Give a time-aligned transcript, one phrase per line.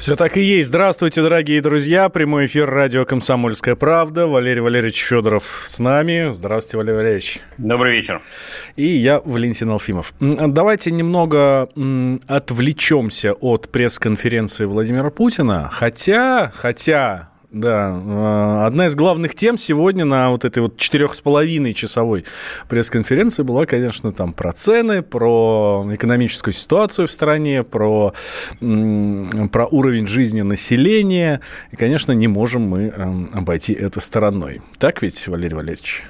[0.00, 0.68] Все так и есть.
[0.68, 2.08] Здравствуйте, дорогие друзья.
[2.08, 4.26] Прямой эфир радио «Комсомольская правда».
[4.26, 6.30] Валерий Валерьевич Федоров с нами.
[6.32, 7.40] Здравствуйте, Валерий Валерьевич.
[7.58, 8.22] Добрый вечер.
[8.76, 10.14] И я, Валентин Алфимов.
[10.18, 11.68] Давайте немного
[12.26, 15.68] отвлечемся от пресс-конференции Владимира Путина.
[15.70, 21.20] Хотя, хотя да, э, одна из главных тем сегодня на вот этой вот четырех с
[21.20, 22.24] половиной часовой
[22.68, 28.14] пресс-конференции была, конечно, там про цены, про экономическую ситуацию в стране, про,
[28.60, 31.40] про уровень жизни населения.
[31.72, 34.62] И, конечно, не можем мы эм, обойти это стороной.
[34.78, 36.04] Так ведь, Валерий Валерьевич?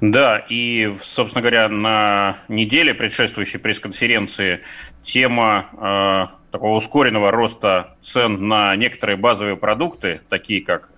[0.00, 4.60] Да, и, собственно говоря, на неделе предшествующей пресс-конференции
[5.02, 10.90] тема э, такого ускоренного роста цен на некоторые базовые продукты, такие как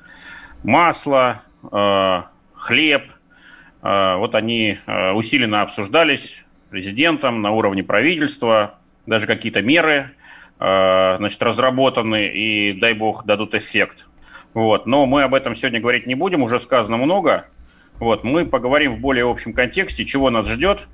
[0.62, 2.22] масло, э,
[2.54, 3.12] хлеб,
[3.82, 10.12] э, вот они э, усиленно обсуждались президентом на уровне правительства, даже какие-то меры
[10.58, 14.06] значит, разработаны и, дай бог, дадут эффект.
[14.54, 14.86] Вот.
[14.86, 17.46] Но мы об этом сегодня говорить не будем, уже сказано много.
[17.98, 18.22] Вот.
[18.22, 20.86] Мы поговорим в более общем контексте, чего нас ждет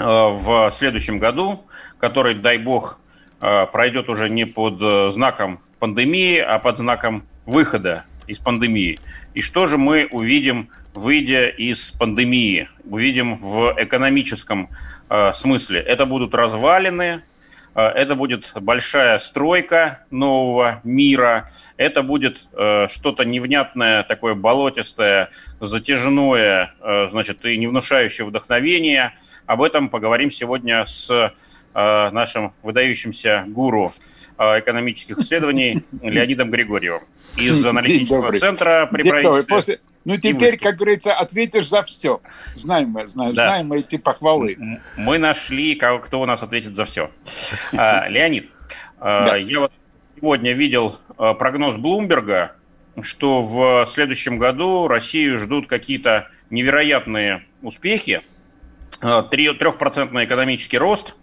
[0.00, 1.64] в следующем году,
[2.00, 3.01] который, дай бог, Э,
[3.42, 9.00] пройдет уже не под э, знаком пандемии, а под знаком выхода из пандемии.
[9.34, 12.68] И что же мы увидим, выйдя из пандемии?
[12.84, 14.70] Увидим в экономическом
[15.10, 15.80] э, смысле.
[15.80, 17.22] Это будут развалины,
[17.74, 26.74] э, это будет большая стройка нового мира, это будет э, что-то невнятное, такое болотистое, затяжное,
[26.80, 29.14] э, значит, и не внушающее вдохновения.
[29.46, 31.30] Об этом поговорим сегодня с Э,
[31.74, 33.92] нашим выдающимся гуру
[34.38, 37.02] э, экономических исследований Леонидом Григорьевым
[37.36, 39.80] из аналитического центра при правительстве.
[40.04, 42.20] Ну, теперь, как говорится, ответишь за все.
[42.56, 43.44] Знаем мы, знаем, да.
[43.44, 44.80] знаем мы эти похвалы.
[44.96, 47.10] Мы нашли, кто у нас ответит за все.
[47.72, 48.50] А, Леонид,
[49.00, 49.72] э, я вот
[50.16, 52.56] сегодня видел прогноз Блумберга,
[53.00, 58.22] что в следующем году Россию ждут какие-то невероятные успехи.
[59.00, 61.14] Трехпроцентный экономический рост–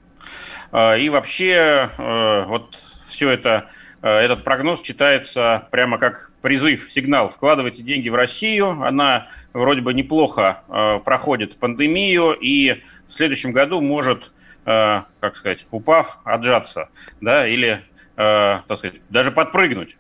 [0.72, 3.69] и вообще э, вот все это,
[4.02, 7.28] э, этот прогноз читается прямо как призыв, сигнал.
[7.28, 13.81] Вкладывайте деньги в Россию, она вроде бы неплохо э, проходит пандемию и в следующем году
[13.81, 14.31] может,
[14.66, 16.90] как сказать, упав, отжаться,
[17.22, 17.84] да, или,
[18.16, 19.97] так сказать, даже подпрыгнуть.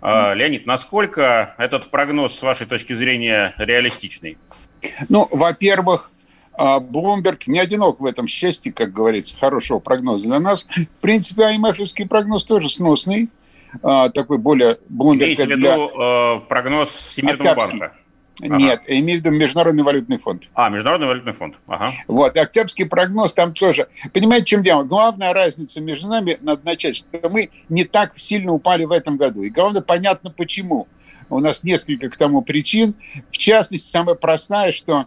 [0.00, 4.38] Леонид, насколько этот прогноз, с вашей точки зрения, реалистичный?
[5.08, 6.12] Ну, во-первых,
[6.56, 10.66] а Блумберг не одинок в этом счастье, как говорится, хорошего прогноза для нас.
[10.66, 13.28] В принципе, аймфовский прогноз тоже сносный.
[13.82, 17.78] А, такой более Блумберг Имеете в виду э, прогноз Всемирного Октябрьский.
[17.78, 17.96] банка?
[18.42, 18.56] Ага.
[18.56, 20.48] Нет, имею в виду Международный валютный фонд.
[20.54, 21.56] А, Международный валютный фонд.
[21.66, 21.92] Ага.
[22.06, 23.88] Вот, октябрьский прогноз там тоже.
[24.12, 24.82] Понимаете, в чем дело?
[24.82, 29.42] Главная разница между нами, надо начать, что мы не так сильно упали в этом году.
[29.42, 30.86] И главное, понятно почему.
[31.28, 32.94] У нас несколько к тому причин.
[33.30, 35.06] В частности, самая простая, что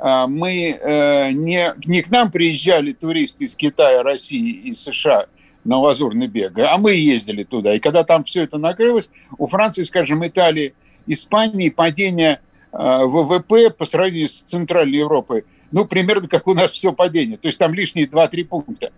[0.00, 5.26] мы э, не, не к нам приезжали туристы из Китая, России и США
[5.64, 7.74] на Лазурный бег, а мы ездили туда.
[7.74, 10.74] И когда там все это накрылось, у Франции, скажем, Италии,
[11.06, 12.40] Испании падение
[12.72, 17.36] э, ВВП по сравнению с Центральной Европой, ну, примерно как у нас все падение.
[17.36, 18.92] То есть там лишние 2-3 пункта.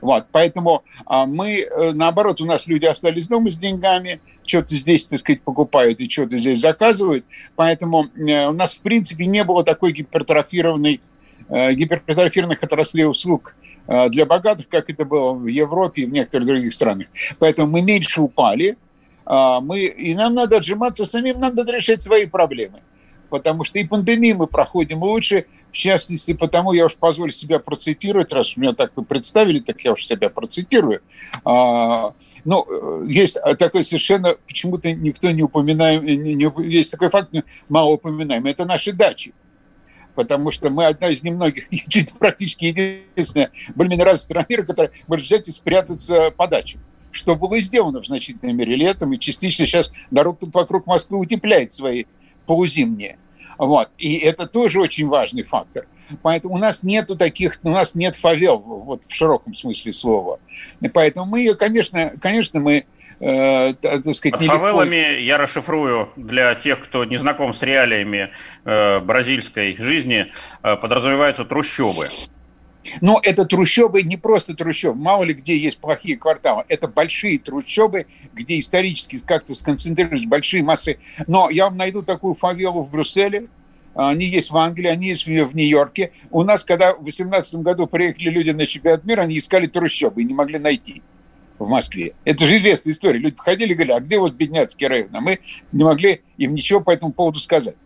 [0.00, 5.04] Вот, поэтому а, мы, э, наоборот, у нас люди остались дома с деньгами, что-то здесь,
[5.06, 7.24] так сказать, покупают и что-то здесь заказывают.
[7.56, 11.00] Поэтому э, у нас, в принципе, не было такой гипертрофированной,
[11.48, 16.72] э, гипертрофированных отраслей услуг для богатых, как это было в Европе и в некоторых других
[16.72, 17.08] странах.
[17.38, 18.78] Поэтому мы меньше упали,
[19.26, 22.80] а, мы, и нам надо отжиматься самим, нам надо решать свои проблемы
[23.34, 28.32] потому что и пандемию мы проходим лучше, в частности, потому я уж позволю себя процитировать,
[28.32, 31.02] раз меня так вы представили, так я уж себя процитирую.
[31.44, 32.14] А,
[32.44, 37.34] ну, есть такой совершенно, почему-то никто не упоминает, не, не, есть такой факт,
[37.68, 39.34] мало упоминаем, это наши дачи
[40.14, 41.64] потому что мы одна из немногих,
[42.20, 46.80] практически единственная более-менее развитая страна мира, которая может взять и спрятаться по дачам
[47.10, 51.72] что было сделано в значительной мере летом, и частично сейчас народ тут вокруг Москвы утепляет
[51.72, 52.04] свои
[52.46, 53.18] полузимние.
[53.58, 53.90] Вот.
[53.98, 55.86] И это тоже очень важный фактор.
[56.22, 60.38] Поэтому у нас нету таких, у нас нет фавел вот в широком смысле слова.
[60.80, 62.84] И поэтому мы, конечно, конечно, мы
[63.20, 68.30] э, так сказать, Под фавелами я расшифрую для тех, кто не знаком с реалиями
[68.64, 70.30] э, бразильской жизни,
[70.62, 72.10] э, подразумеваются трущобы.
[73.00, 74.98] Но это трущобы не просто трущобы.
[74.98, 76.64] Мало ли где есть плохие кварталы.
[76.68, 80.98] Это большие трущобы, где исторически как-то сконцентрировались большие массы.
[81.26, 83.48] Но я вам найду такую фавелу в Брюсселе,
[83.94, 86.12] они есть в Англии, они есть в Нью-Йорке.
[86.30, 90.24] У нас, когда в 2018 году приехали люди на чемпионат мира, они искали трущобы и
[90.24, 91.02] не могли найти
[91.58, 92.14] в Москве.
[92.24, 93.18] Это же известная история.
[93.20, 95.10] Люди ходили и говорили, а где у вас бедняцкий район?
[95.12, 95.38] А мы
[95.70, 97.76] не могли им ничего по этому поводу сказать.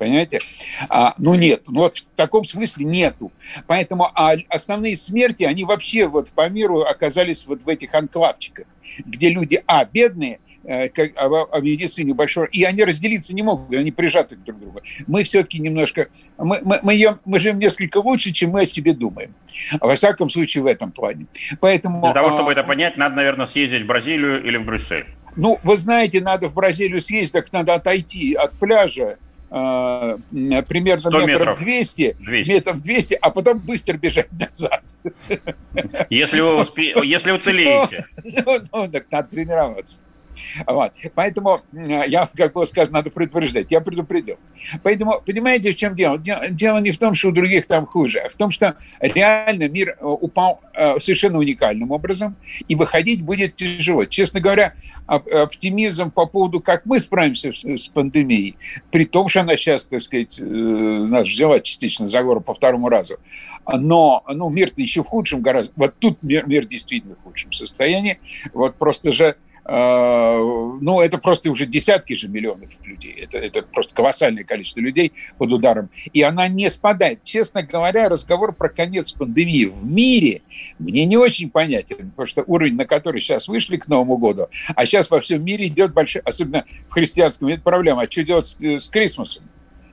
[0.00, 0.40] Понимаете?
[0.88, 3.30] А, ну нет, ну вот в таком смысле нету.
[3.66, 8.64] Поэтому а основные смерти, они вообще вот по миру оказались вот в этих анклавчиках,
[9.04, 13.42] где люди, а, бедные, э, как, о, а, о медицине большой, и они разделиться не
[13.42, 14.80] могут, они прижаты друг к другу.
[15.06, 16.08] Мы все-таки немножко,
[16.38, 19.34] мы, мы, мы, мы живем несколько лучше, чем мы о себе думаем.
[19.82, 21.26] Во всяком случае, в этом плане.
[21.60, 25.04] Поэтому, Для того, чтобы а, это понять, надо, наверное, съездить в Бразилию или в Брюссель.
[25.36, 29.18] Ну, вы знаете, надо в Бразилию съездить, так надо отойти от пляжа,
[29.50, 34.82] э, примерно метров, метров 200, 200, метров 200, а потом быстро бежать назад.
[36.10, 36.94] Если вы, успе...
[37.02, 38.06] Если уцелеете.
[38.24, 40.00] Ну, ну, ну, так надо тренироваться.
[40.66, 40.92] Вот.
[41.14, 43.70] Поэтому я, как было сказано, надо предупреждать.
[43.70, 44.36] Я предупредил.
[44.82, 46.18] Поэтому, понимаете, в чем дело?
[46.18, 49.96] Дело не в том, что у других там хуже, а в том, что реально мир
[49.98, 52.36] э, упал э, совершенно уникальным образом,
[52.68, 54.04] и выходить будет тяжело.
[54.04, 54.74] Честно говоря,
[55.06, 58.56] оптимизм по поводу, как мы справимся с пандемией,
[58.90, 62.88] при том, что она сейчас, так сказать, э, нас взяла частично за гору по второму
[62.88, 63.18] разу,
[63.72, 65.72] но ну, мир-то еще в худшем гораздо.
[65.76, 68.20] Вот тут мир, мир действительно в худшем состоянии.
[68.52, 69.36] Вот просто же
[69.72, 73.12] ну, это просто уже десятки же миллионов людей.
[73.12, 75.90] Это, это просто колоссальное количество людей под ударом.
[76.12, 77.22] И она не спадает.
[77.22, 80.42] Честно говоря, разговор про конец пандемии в мире
[80.80, 84.86] мне не очень понятен, потому что уровень, на который сейчас вышли к Новому году, а
[84.86, 88.02] сейчас во всем мире идет большой, особенно в христианском, это проблема.
[88.02, 89.44] А что делать с, с Крисмосом?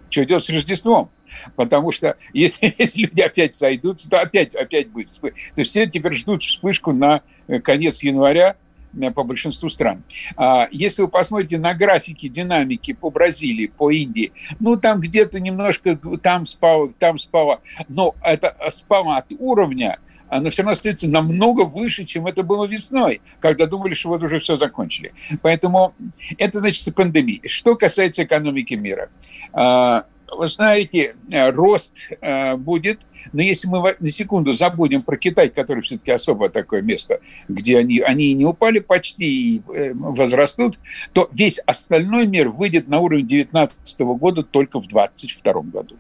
[0.10, 1.12] Что делать с Рождеством?
[1.56, 5.38] Потому что если, если люди опять сойдутся, то опять, опять будет вспышка.
[5.54, 8.67] То есть все теперь ждут вспышку на э, конец января, Э,
[9.16, 10.04] по большинству стран.
[10.36, 16.00] А, если вы посмотрите на графики динамики по Бразилии, по Индии, ну, там где-то немножко,
[16.22, 20.00] там спало, там спало, но это спало от уровня,
[20.30, 24.40] оно все равно остается намного выше, чем это было весной, когда думали, что вот уже
[24.40, 25.14] все закончили.
[25.42, 25.94] Поэтому
[26.38, 27.40] это значит пандемия.
[27.46, 29.10] Что касается экономики мира,
[29.54, 35.50] а, вы знаете, э, рост э, будет, но если мы на секунду забудем про Китай,
[35.50, 40.80] который все-таки особое такое место, где они, они не упали почти и э, возрастут,
[41.14, 45.96] то весь остальной мир выйдет на уровень 2019 года только в 2022 году.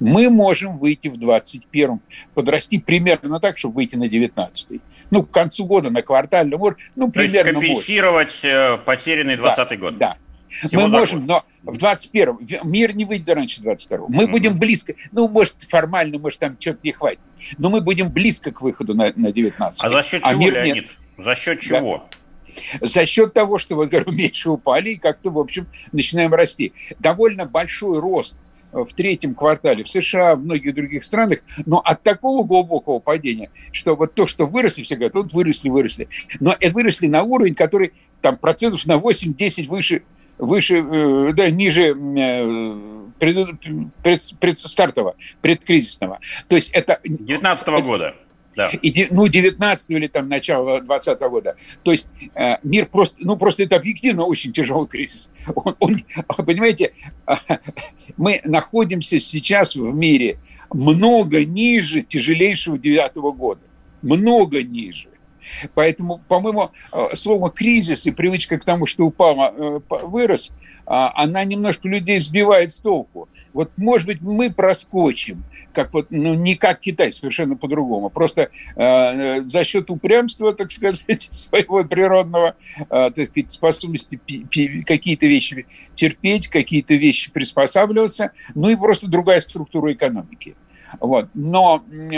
[0.00, 2.00] Мы можем выйти в 2021,
[2.34, 4.80] подрасти примерно так, чтобы выйти на 19
[5.10, 8.84] ну, к концу года на квартальном уровне, ну, примерно То есть компенсировать может.
[8.86, 9.98] потерянный 20 да, год.
[9.98, 10.16] Да,
[10.72, 14.08] мы можем, но в 21-м мир не выйдет раньше 22-го.
[14.08, 14.30] Мы mm-hmm.
[14.30, 17.20] будем близко, ну, может, формально, может, там что-то не хватит,
[17.58, 20.54] но мы будем близко к выходу на, на 19 А за счет а чего, мир
[20.54, 20.74] Леонид?
[20.74, 20.86] Нет.
[21.18, 22.08] За счет чего?
[22.80, 22.86] Да.
[22.86, 26.72] За счет того, что, вот говорю, меньше упали и как-то, в общем, начинаем расти.
[26.98, 28.36] Довольно большой рост
[28.72, 33.96] в третьем квартале в США, в многих других странах, но от такого глубокого падения, что
[33.96, 36.08] вот то, что выросли, все говорят, вот выросли, выросли,
[36.40, 40.02] но это выросли на уровень, который там процентов на 8-10 выше
[40.42, 43.48] выше, э, да, ниже э, пред,
[44.02, 46.18] пред, предстартового, предкризисного.
[46.48, 47.00] То есть это...
[47.04, 48.14] 19 -го года.
[48.56, 48.68] Да.
[48.68, 51.56] И, ну, 19 или там начало 20 -го года.
[51.84, 55.30] То есть э, мир просто, ну, просто это объективно очень тяжелый кризис.
[55.54, 55.96] Он, он,
[56.44, 56.92] понимаете,
[58.16, 60.38] мы находимся сейчас в мире
[60.72, 63.62] много ниже тяжелейшего 9 -го года.
[64.02, 65.11] Много ниже.
[65.74, 70.52] Поэтому, по-моему, э, слово «кризис» и привычка к тому, что упало, э, вырос,
[70.86, 73.28] а, она немножко людей сбивает с толку.
[73.52, 78.08] Вот, может быть, мы проскочим, как вот, ну, не как Китай, совершенно по-другому.
[78.08, 84.20] Просто э, за счет упрямства, так сказать, своего природного, э, так сказать, способности
[84.86, 90.56] какие-то вещи терпеть, какие-то вещи приспосабливаться, ну и просто другая структура экономики.
[91.00, 91.28] Вот.
[91.34, 92.16] Но э,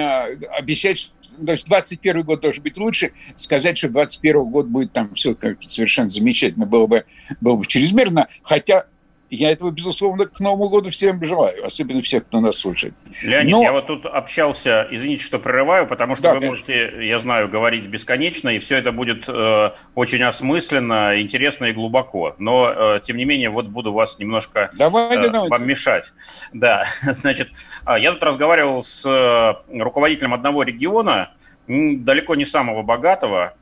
[0.57, 1.12] обещать,
[1.44, 5.62] то есть 21 год должен быть лучше, сказать, что 21 год будет там все как
[5.62, 7.04] совершенно замечательно, было бы,
[7.40, 8.86] было бы чрезмерно, хотя
[9.31, 12.95] Я этого, безусловно, к Новому году всем желаю, особенно всех, кто нас слушает.
[13.23, 13.62] Леонид, Но...
[13.62, 16.50] я вот тут общался, извините, что прерываю, потому что да, вы конечно.
[16.50, 22.37] можете, я знаю, говорить бесконечно, и все это будет э, очень осмысленно, интересно и глубоко.
[22.38, 25.49] Но, э, тем не менее, вот буду вас немножко давай, э, давай.
[25.49, 26.12] вам мешать.
[26.52, 27.49] Да, значит,
[27.85, 31.33] а, я тут разговаривал с э, руководителем одного региона,
[31.66, 33.54] далеко не самого богатого,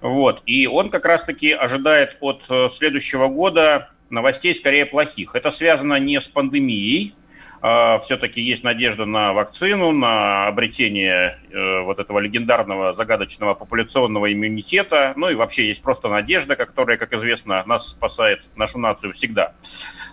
[0.00, 5.34] вот, и он как раз-таки ожидает от э, следующего года новостей скорее плохих.
[5.34, 7.14] Это связано не с пандемией,
[7.62, 15.12] а, все-таки есть надежда на вакцину, на обретение э, вот этого легендарного загадочного популяционного иммунитета.
[15.16, 19.52] Ну и вообще есть просто надежда, которая, как известно, нас спасает, нашу нацию всегда.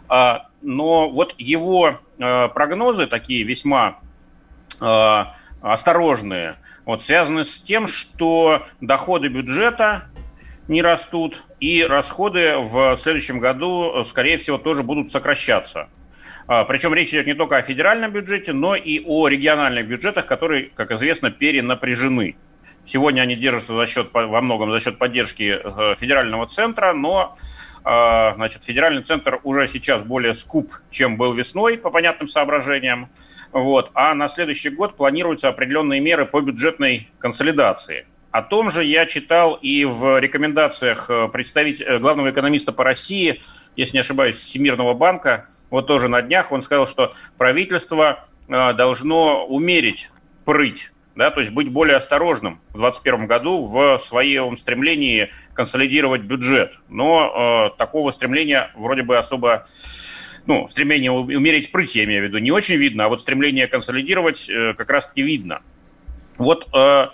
[0.10, 4.00] А, но вот его э, прогнозы такие весьма
[4.82, 5.24] э,
[5.62, 10.04] осторожные, вот, связаны с тем, что доходы бюджета
[10.68, 15.90] не растут, и расходы в следующем году, скорее всего, тоже будут сокращаться.
[16.48, 20.72] А, Причем речь идет не только о федеральном бюджете, но и о региональных бюджетах, которые,
[20.76, 22.36] как известно, перенапряжены.
[22.86, 27.36] Сегодня они держатся за счет, во многом за счет поддержки э, федерального центра, но
[27.84, 33.10] а, значит, федеральный центр уже сейчас более скуп, чем был весной, по понятным соображениям.
[33.52, 33.92] Вот.
[33.94, 38.06] А на следующий год планируются определенные меры по бюджетной консолидации–
[38.38, 43.42] о том же я читал и в рекомендациях э, представителя, э, главного экономиста по России,
[43.76, 45.48] если не ошибаюсь, Всемирного банка.
[45.72, 50.12] Вот тоже на днях он сказал, что правительство э, должно умерить
[50.46, 56.78] прыть, да, то есть быть более осторожным в 2021 году в своем стремлении консолидировать бюджет.
[56.90, 59.66] Но э, такого стремления вроде бы особо
[60.46, 64.48] ну, стремление умерить прыть, я имею в виду, не очень видно, а вот стремление консолидировать
[64.48, 65.64] э, как раз-таки видно.
[66.38, 67.08] Вот э,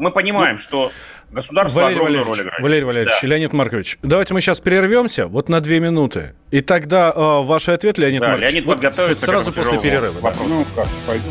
[0.00, 0.92] мы понимаем, ну, что
[1.30, 2.62] государство Валерий огромную Валерьевич, роль играет.
[2.62, 3.28] Валерий Валерьевич, да.
[3.28, 6.34] Леонид Маркович, давайте мы сейчас прервемся вот на две минуты.
[6.50, 10.20] И тогда э, ваш ответ, Леонид да, Маркович, Леонид вот сразу после перерыва.
[10.22, 10.34] Да.
[10.46, 11.26] Ну как, пойду.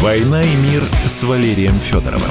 [0.00, 2.30] «Война и мир» с Валерием Федоровым.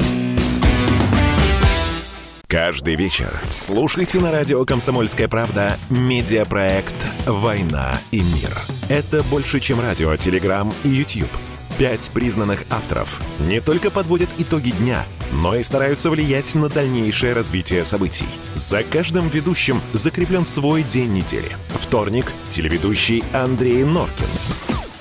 [2.46, 8.50] Каждый вечер слушайте на радио «Комсомольская правда» медиапроект «Война и мир».
[8.88, 11.28] Это больше, чем радио, телеграм и YouTube–
[11.76, 17.84] Пять признанных авторов не только подводят итоги дня, но и стараются влиять на дальнейшее развитие
[17.84, 18.28] событий.
[18.54, 21.50] За каждым ведущим закреплен свой день недели.
[21.68, 24.26] Вторник– телеведущий Андрей Норкин.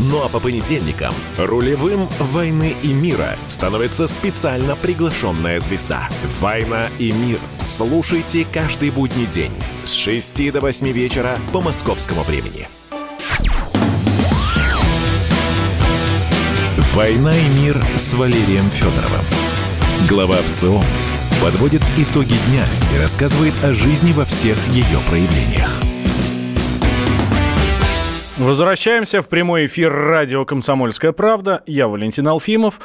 [0.00, 6.08] Ну а по понедельникам рулевым «Войны и мира» становится специально приглашенная звезда.
[6.38, 7.40] «Война и мир».
[7.62, 9.50] Слушайте каждый будний день
[9.82, 12.68] с 6 до 8 вечера по московскому времени.
[16.94, 19.24] «Война и мир» с Валерием Федоровым.
[20.08, 20.80] Глава ВЦО
[21.42, 25.80] подводит итоги дня и рассказывает о жизни во всех ее проявлениях.
[28.38, 31.64] Возвращаемся в прямой эфир радио «Комсомольская правда».
[31.66, 32.78] Я Валентин Алфимов.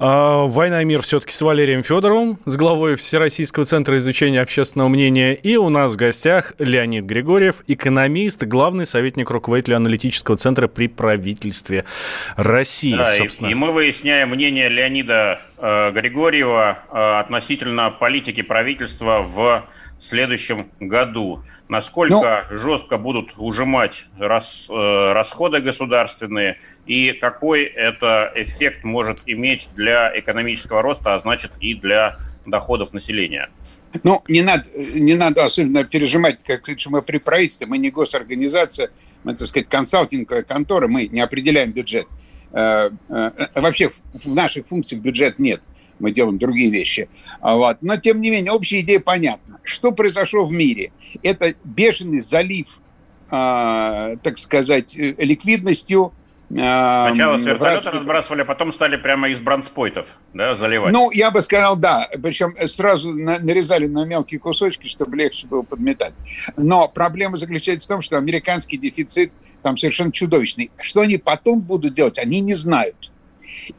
[0.00, 5.34] А, «Война и мир» все-таки с Валерием Федоровым, с главой Всероссийского центра изучения общественного мнения.
[5.34, 11.84] И у нас в гостях Леонид Григорьев, экономист, главный советник руководителя аналитического центра при правительстве
[12.34, 12.96] России.
[12.96, 19.66] Да, и, и мы выясняем мнение Леонида э, Григорьева э, относительно политики правительства в
[19.98, 21.42] следующем году.
[21.68, 29.68] Насколько ну, жестко будут ужимать рас, э, расходы государственные и какой это эффект может иметь
[29.74, 33.50] для экономического роста, а значит и для доходов населения?
[34.02, 38.90] Ну, не надо, не надо особенно пережимать, как что мы при правительстве, мы не госорганизация,
[39.24, 42.06] мы, так сказать, консалтинговая контора, мы не определяем бюджет.
[42.52, 45.62] Э, э, вообще в наших функциях бюджет нет
[45.98, 47.08] мы делаем другие вещи.
[47.40, 47.78] А вот.
[47.80, 49.60] Но, тем не менее, общая идея понятна.
[49.62, 50.92] Что произошло в мире?
[51.22, 52.78] Это бешеный залив,
[53.30, 56.12] э, так сказать, ликвидностью
[56.48, 57.94] Сначала с вертолета раз...
[57.94, 60.92] разбрасывали, а потом стали прямо из бронспойтов да, заливать.
[60.92, 62.08] Ну, я бы сказал, да.
[62.22, 66.12] Причем сразу нарезали на мелкие кусочки, чтобы легче было подметать.
[66.56, 70.70] Но проблема заключается в том, что американский дефицит там совершенно чудовищный.
[70.80, 73.10] Что они потом будут делать, они не знают.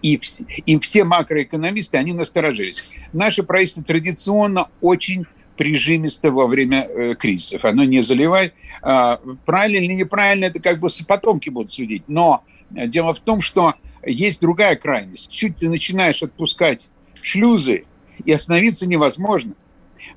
[0.02, 0.20] И,
[0.66, 2.86] и все макроэкономисты, они насторожились.
[3.14, 7.66] Наше правительство традиционно очень прижимисто во время э, кризисов.
[7.66, 8.54] Оно не заливай.
[8.84, 12.04] Э, правильно или неправильно, это как бы потомки будут судить.
[12.08, 13.74] Но дело в том, что
[14.06, 15.32] есть другая крайность.
[15.32, 16.90] Чуть ты начинаешь отпускать
[17.22, 17.86] шлюзы,
[18.26, 19.54] и остановиться невозможно.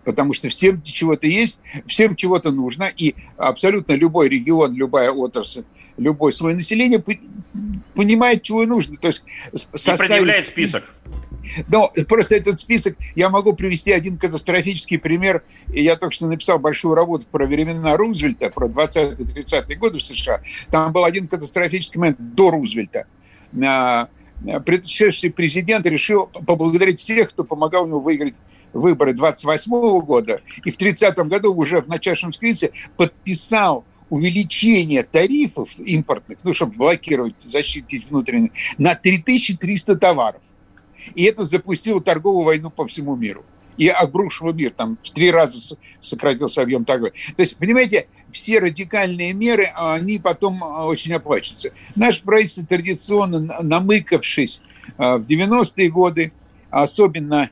[0.05, 5.65] Потому что всем чего-то есть, всем чего-то нужно, и абсолютно любой регион, любая отрасль,
[5.97, 7.03] любой свое население
[7.95, 8.97] понимает, чего нужно.
[8.97, 10.85] То есть и предъявляет список.
[11.69, 15.43] Но просто этот список, я могу привести один катастрофический пример.
[15.69, 20.43] Я только что написал большую работу про времена Рузвельта, про 20-30-е годы в США.
[20.71, 23.07] Там был один катастрофический момент до Рузвельта.
[23.65, 24.09] А,
[24.65, 28.41] предшествующий президент решил поблагодарить всех, кто помогал ему выиграть
[28.73, 30.41] выборы 28 года.
[30.65, 37.41] И в 30-м году уже в начавшем кризисе подписал увеличение тарифов импортных, ну, чтобы блокировать,
[37.43, 40.43] защитить внутренние, на 3300 товаров.
[41.15, 43.45] И это запустило торговую войну по всему миру.
[43.77, 47.15] И обрушило мир, там в три раза сократился объем торговли.
[47.35, 51.71] То есть, понимаете, все радикальные меры, они потом а, очень оплачиваются.
[51.97, 54.61] Наше правительство традиционно, намыкавшись
[54.99, 56.33] а, в 90-е годы,
[56.69, 57.49] особенно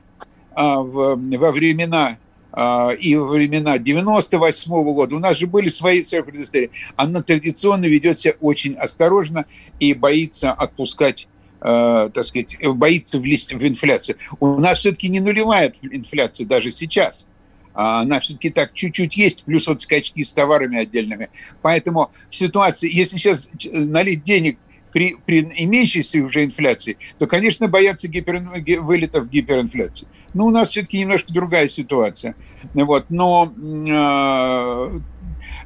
[0.51, 2.19] а, во времена
[2.51, 8.17] и во времена 98 -го года, у нас же были свои предыстории, она традиционно ведет
[8.17, 9.45] себя очень осторожно
[9.79, 11.27] и боится отпускать
[11.61, 14.17] э, так сказать, боится влезть в инфляцию.
[14.39, 17.27] У нас все-таки не нулевая инфляция даже сейчас.
[17.73, 21.29] А она все-таки так чуть-чуть есть, плюс вот скачки с товарами отдельными.
[21.61, 24.57] Поэтому в ситуации, если сейчас налить денег
[24.91, 28.39] при, при имеющейся уже инфляции, то, конечно, боятся гипер,
[28.81, 30.09] вылета в гиперинфляцию.
[30.33, 32.35] Но у нас все-таки немножко другая ситуация.
[32.73, 33.05] Вот.
[33.09, 34.99] Но э,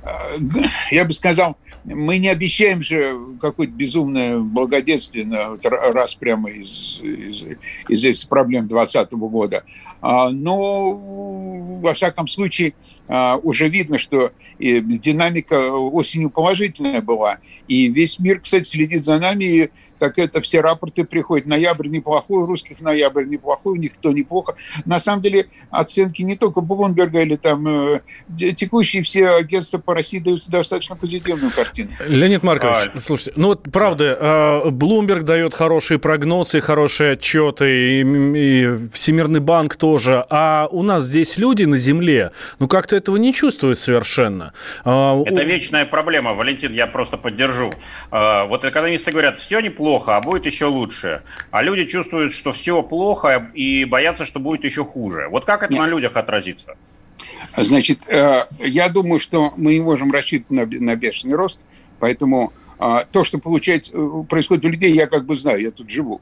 [0.04, 5.58] э, я бы сказал, мы не обещаем же какое-то безумное благодетствие на
[5.92, 7.46] раз прямо из, из,
[7.90, 9.64] из этих проблем 2020 года.
[10.04, 12.74] А, но, во всяком случае,
[13.08, 17.40] а, уже видно, что динамика осенью положительная была.
[17.70, 19.44] И весь мир, кстати, следит за нами.
[19.44, 19.70] И
[20.04, 21.48] так это все рапорты приходят.
[21.48, 24.54] Ноябрь неплохой, у русских ноябрь неплохой, у них то неплохо.
[24.84, 28.02] На самом деле оценки не только Блумберга или там э,
[28.54, 31.92] текущие все агентства по России дают достаточно позитивную картину.
[32.06, 33.00] Леонид Маркович, а...
[33.00, 40.26] слушайте, ну вот правда, Блумберг дает хорошие прогнозы, хорошие отчеты, и, и Всемирный банк тоже.
[40.30, 44.52] А у нас здесь люди на земле, ну как-то этого не чувствуют совершенно.
[44.84, 47.72] А, это вечная проблема, Валентин, я просто поддержу.
[48.12, 51.22] А, вот экономисты говорят, все неплохо, плохо, а будет еще лучше.
[51.52, 55.28] А люди чувствуют, что все плохо и боятся, что будет еще хуже.
[55.30, 55.82] Вот как это Нет.
[55.82, 56.76] на людях отразится?
[57.56, 61.66] Значит, э, я думаю, что мы не можем рассчитывать на, бешеный рост,
[62.00, 65.90] поэтому э, то, что получается, э, происходит у людей, я как бы знаю, я тут
[65.90, 66.22] живу.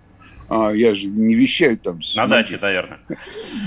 [0.54, 2.02] А, я же не вещаю там.
[2.18, 3.00] На даче, наверное.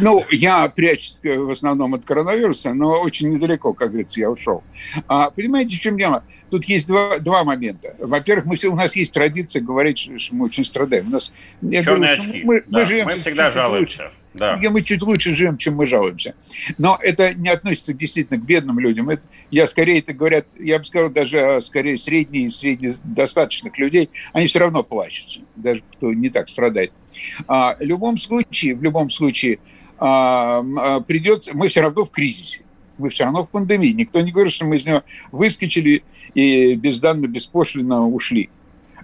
[0.03, 4.63] Ну, я прячусь в основном от коронавируса, но очень недалеко, как говорится, я ушел.
[5.09, 6.25] А, понимаете, в чем дело?
[6.51, 7.97] Тут есть два, два момента.
[7.99, 11.07] Во-первых, мы у нас есть традиция говорить, что мы очень страдаем.
[11.07, 12.43] У нас, я Черные говорю, очки.
[12.45, 12.79] Мы, да.
[12.81, 14.03] мы, живем мы всегда жалуемся.
[14.03, 14.13] Лучше.
[14.35, 14.59] Да.
[14.61, 16.35] Мы чуть лучше живем, чем мы жалуемся.
[16.77, 19.09] Но это не относится действительно к бедным людям.
[19.09, 24.49] Это, я скорее, это говорят, я бы сказал, даже скорее средние и среднедостаточных людей, они
[24.49, 26.93] все равно плачутся, даже кто не так страдает.
[27.47, 29.61] А, в любом случае, в любом случае,
[29.99, 32.63] а, а, придется, мы все равно в кризисе.
[32.99, 33.89] Мы все равно в пандемии.
[33.89, 38.51] Никто не говорит, что мы из него выскочили и безданно, беспошлино ушли.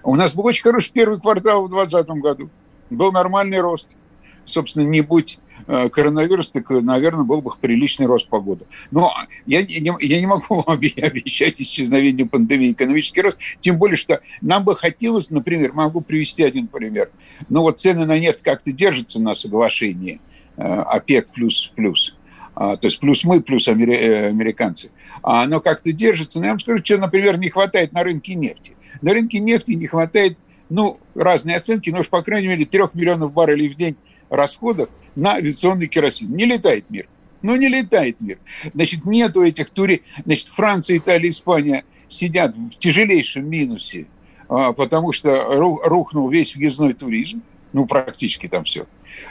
[0.03, 2.49] У нас был очень хороший первый квартал в 2020 году.
[2.89, 3.95] Был нормальный рост
[4.45, 8.65] собственно, не будь э, коронавирус, так, наверное, был бы приличный рост по году.
[8.91, 9.13] Но
[9.45, 14.63] я, я, я не могу вам обещать исчезновение пандемии, экономический рост, тем более, что нам
[14.63, 17.09] бы хотелось, например, могу привести один пример,
[17.49, 20.21] но вот цены на нефть как-то держатся на соглашении
[20.57, 22.15] э, ОПЕК плюс плюс,
[22.53, 24.91] а, то есть плюс мы, плюс э, американцы,
[25.23, 26.39] а оно как-то держится.
[26.39, 28.75] Но я вам скажу, что, например, не хватает на рынке нефти.
[29.01, 30.37] На рынке нефти не хватает,
[30.69, 33.95] ну, разные оценки, но уж, по крайней мере, трех миллионов баррелей в день
[34.31, 36.35] расходов на авиационный керосин.
[36.35, 37.07] Не летает мир.
[37.43, 38.39] Ну, не летает мир.
[38.73, 40.03] Значит, нету этих тури...
[40.25, 44.07] Значит, Франция, Италия, Испания сидят в тяжелейшем минусе,
[44.47, 45.45] а, потому что
[45.83, 47.41] рухнул весь въездной туризм.
[47.73, 48.85] Ну, практически там все.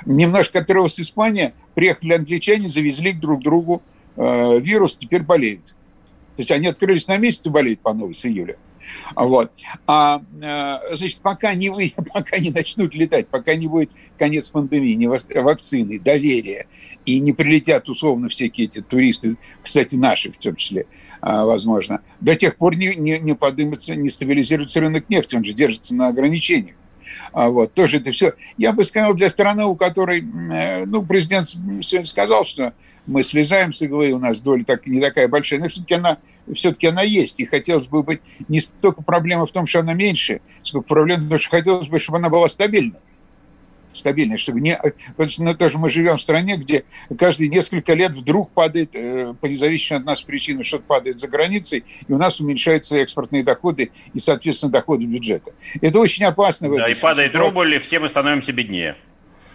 [0.06, 3.82] Немножко отрывалась Испания, приехали англичане, завезли друг другу
[4.16, 5.74] э, вирус, теперь болеют.
[6.36, 8.56] То есть они открылись на месяц и болеют по новой с июля.
[9.14, 9.52] Вот.
[9.86, 14.94] А, э, значит, пока не, вы, пока не начнут летать, пока не будет конец пандемии,
[14.94, 16.66] не вакцины, доверия,
[17.04, 20.86] и не прилетят условно всякие эти туристы, кстати, наши в том числе,
[21.20, 25.52] а, возможно, до тех пор не, не, не поднимется, не стабилизируется рынок нефти, он же
[25.52, 26.76] держится на ограничениях.
[27.32, 28.34] А вот, тоже это все.
[28.56, 30.20] Я бы сказал, для страны, у которой,
[30.52, 32.74] э, ну, президент сегодня сказал, что
[33.06, 36.18] мы слезаем с иглы, у нас доля так, не такая большая, но все-таки она,
[36.54, 37.40] все-таки она есть.
[37.40, 41.28] И хотелось бы быть не столько проблема в том, что она меньше, сколько проблема в
[41.28, 42.98] том, что хотелось бы, чтобы она была стабильной
[43.92, 44.76] стабильность, чтобы не...
[44.76, 46.84] Потому что ну, тоже мы живем в стране, где
[47.18, 51.84] каждые несколько лет вдруг падает, э, по независимой от нас причине, что-то падает за границей,
[52.06, 55.52] и у нас уменьшаются экспортные доходы и, соответственно, доходы бюджета.
[55.80, 56.74] Это очень опасно.
[56.76, 58.96] Да, и падает рубль, и все мы становимся беднее.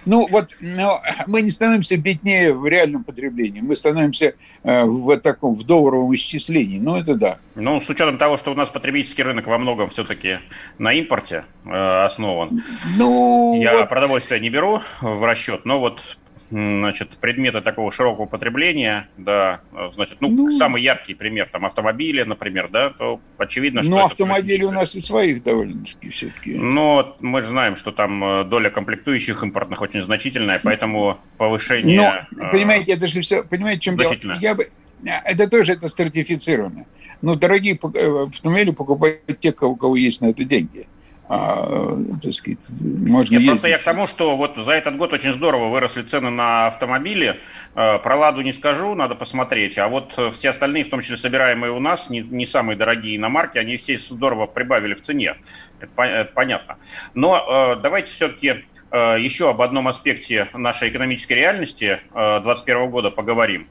[0.06, 5.56] Ну, вот но мы не становимся беднее в реальном потреблении, мы становимся э, в таком,
[5.56, 7.40] в долларовом исчислении, ну, это да.
[7.56, 10.40] Ну, с учетом того, что у нас потребительский рынок во многом все-таки
[10.78, 12.64] на импорте э, основан,
[12.98, 13.90] ну, я вот...
[13.90, 16.18] продовольствие не беру в расчет, но вот
[16.50, 19.62] значит, предметы такого широкого потребления, да,
[19.94, 23.92] значит, ну, ну самый яркий пример, там, автомобили, например, да, то очевидно, что...
[23.92, 26.54] Ну, автомобили у нас и своих довольно-таки все-таки.
[26.54, 32.28] Ну, мы же знаем, что там э, доля комплектующих импортных очень значительная, поэтому повышение...
[32.32, 34.16] Ну, понимаете, это же все, понимаете, чем дело?
[34.40, 34.70] Я бы...
[35.04, 36.86] Это тоже это стратифицировано.
[37.22, 40.88] Ну, дорогие э, автомобили покупают те, у кого есть на это деньги
[41.28, 45.34] а, так сказать, можно Нет, Просто я к тому, что вот за этот год очень
[45.34, 47.40] здорово выросли цены на автомобили.
[47.74, 49.78] А, про «Ладу» не скажу, надо посмотреть.
[49.78, 53.58] А вот все остальные, в том числе собираемые у нас, не, не самые дорогие иномарки,
[53.58, 55.38] они все здорово прибавили в цене.
[55.80, 56.78] Это, это понятно.
[57.16, 63.68] Но а, давайте все-таки еще об одном аспекте нашей экономической реальности 2021 года поговорим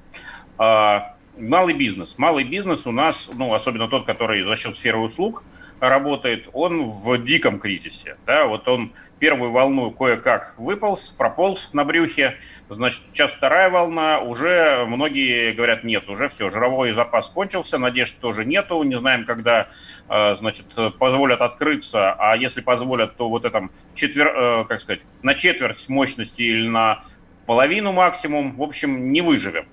[1.36, 2.14] малый бизнес.
[2.18, 5.44] Малый бизнес у нас, ну, особенно тот, который за счет сферы услуг
[5.80, 8.16] работает, он в диком кризисе.
[8.26, 8.46] Да?
[8.46, 12.36] Вот он первую волну кое-как выполз, прополз на брюхе,
[12.68, 18.44] значит, сейчас вторая волна, уже многие говорят, нет, уже все, жировой запас кончился, надежд тоже
[18.44, 19.68] нету, не знаем, когда,
[20.08, 20.66] э, значит,
[20.98, 26.42] позволят открыться, а если позволят, то вот этом четвер, э, как сказать, на четверть мощности
[26.42, 27.02] или на
[27.46, 29.66] половину максимум, в общем, не выживем.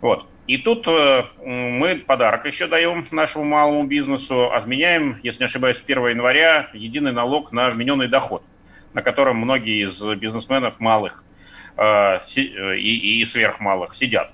[0.00, 0.26] Вот.
[0.46, 4.50] И тут э, мы подарок еще даем нашему малому бизнесу.
[4.52, 8.42] Отменяем, если не ошибаюсь, с 1 января единый налог на вмененный доход,
[8.94, 11.22] на котором многие из бизнесменов малых
[11.76, 14.30] э, и, и сверхмалых сидят.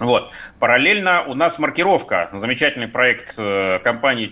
[0.00, 0.32] Вот.
[0.58, 2.30] Параллельно у нас маркировка.
[2.32, 4.30] Замечательный проект э, компании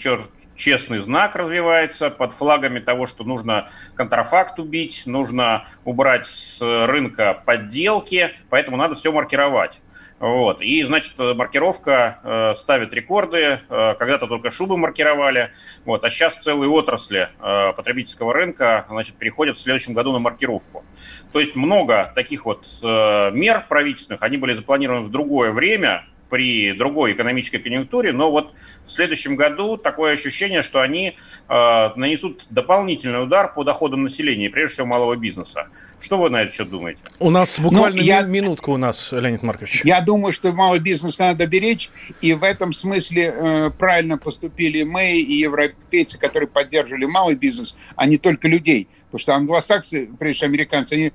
[0.56, 8.34] «Честный знак» развивается под флагами того, что нужно контрафакт убить, нужно убрать с рынка подделки,
[8.48, 9.80] поэтому надо все маркировать.
[10.18, 10.60] Вот.
[10.60, 13.60] И, значит, маркировка э, ставит рекорды.
[13.68, 15.52] Э, когда-то только шубы маркировали,
[15.84, 20.84] вот, а сейчас целые отрасли э, потребительского рынка значит, переходят в следующем году на маркировку.
[21.32, 26.72] То есть много таких вот э, мер правительственных, они были запланированы в другое время, при
[26.72, 31.16] другой экономической конъюнктуре, но вот в следующем году такое ощущение, что они
[31.48, 35.68] э, нанесут дополнительный удар по доходам населения, прежде всего малого бизнеса.
[36.00, 37.00] Что вы на этот счет думаете?
[37.18, 39.82] У нас ну, буквально ну, я, минутка у нас, Леонид Маркович.
[39.84, 45.18] Я думаю, что малый бизнес надо беречь, и в этом смысле э, правильно поступили мы
[45.18, 48.88] и европейцы, которые поддерживали малый бизнес, а не только людей.
[49.10, 51.12] Потому что англосаксы, прежде всего американцы, они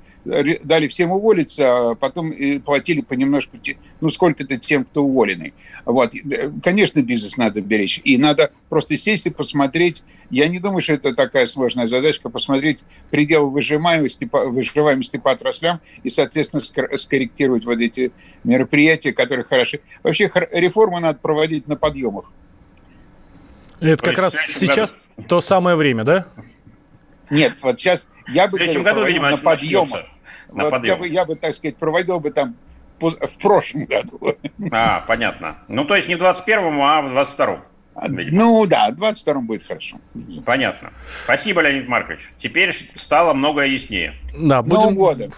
[0.63, 3.57] дали всем уволиться, а потом и платили понемножку,
[4.01, 5.53] ну, сколько-то тем, кто уволенный.
[5.85, 6.13] Вот.
[6.63, 8.01] Конечно, бизнес надо беречь.
[8.03, 10.03] И надо просто сесть и посмотреть.
[10.31, 16.09] Я не думаю, что это такая сложная задачка, посмотреть пределы выживаемости, выживаемости по отраслям и,
[16.09, 16.61] соответственно,
[16.97, 18.11] скорректировать вот эти
[18.43, 19.81] мероприятия, которые хороши.
[20.01, 22.31] Вообще реформу надо проводить на подъемах.
[23.79, 26.25] Это как раз сейчас то самое время, да?
[27.29, 30.05] Нет, вот сейчас я бы говорил, году, видимо, на подъемах.
[30.51, 30.95] На вот подъем.
[30.95, 32.55] я, бы, я бы, так сказать, проводил бы там
[32.99, 34.35] в прошлом году.
[34.71, 35.57] А, понятно.
[35.67, 37.63] Ну, то есть не в 21-м, а в 22-м.
[38.07, 38.43] Видимо.
[38.43, 39.97] Ну да, в 22-м будет хорошо.
[40.45, 40.91] Понятно.
[41.23, 42.21] Спасибо, Леонид Маркович.
[42.37, 44.15] Теперь стало многое яснее.
[44.35, 44.75] Да, будем...
[44.75, 45.31] С Новым годом.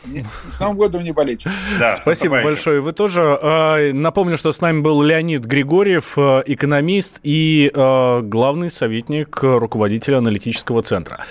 [0.52, 1.46] С Новым годом не болеть.
[1.80, 2.80] Да, Спасибо большое.
[2.80, 3.38] Вы тоже.
[3.42, 10.20] А, напомню, что с нами был Леонид Григорьев, э, экономист и э, главный советник руководителя
[10.20, 11.26] аналитического центра.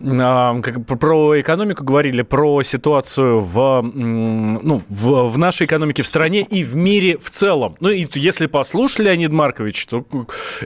[0.00, 0.54] А,
[1.00, 6.76] про экономику говорили, про ситуацию в, ну, в, в нашей экономике в стране и в
[6.76, 7.76] мире в целом.
[7.80, 10.04] Ну и если послушать Леонид Маркович, то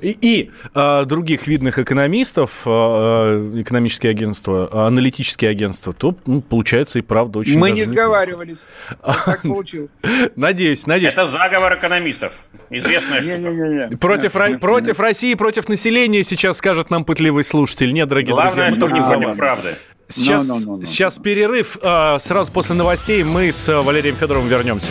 [0.02, 2.70] И, и э, других видных экономистов, э,
[3.60, 8.66] экономические агентства, аналитические агентства, то ну, получается и правда очень Мы не сговаривались.
[9.00, 9.90] Так получилось.
[10.34, 11.12] Надеюсь, надеюсь.
[11.12, 12.32] Это заговор экономистов.
[12.68, 13.96] Известная штука.
[13.98, 17.92] Против, против России, против населения сейчас скажет нам пытливый слушатель.
[17.92, 18.78] Нет, дорогие Главное, друзья.
[18.78, 19.68] Главное, что не против правды.
[20.08, 20.84] Сейчас, no, no, no, no.
[20.84, 21.78] сейчас перерыв.
[21.80, 24.90] Сразу после новостей мы с Валерием Федоровым вернемся.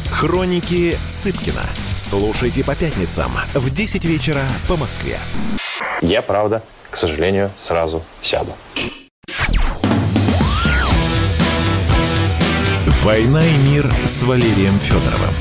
[0.11, 1.63] Хроники Цыпкина.
[1.95, 5.17] Слушайте по пятницам в 10 вечера по Москве.
[6.01, 8.51] Я, правда, к сожалению, сразу сяду.
[13.03, 15.33] «Война и мир» с Валерием Федоровым.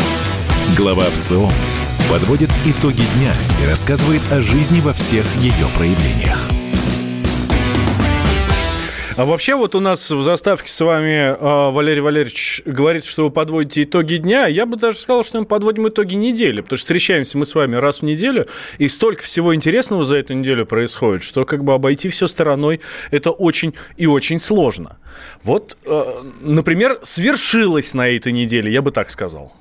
[0.76, 1.52] Глава ВЦИОМ
[2.08, 6.48] подводит итоги дня и рассказывает о жизни во всех ее проявлениях.
[9.20, 13.30] А вообще вот у нас в заставке с вами э, Валерий Валерьевич говорит, что вы
[13.30, 14.46] подводите итоги дня.
[14.46, 17.76] Я бы даже сказал, что мы подводим итоги недели, потому что встречаемся мы с вами
[17.76, 18.46] раз в неделю,
[18.78, 22.80] и столько всего интересного за эту неделю происходит, что как бы обойти все стороной
[23.10, 24.96] это очень и очень сложно.
[25.42, 29.52] Вот, э, например, свершилось на этой неделе, я бы так сказал.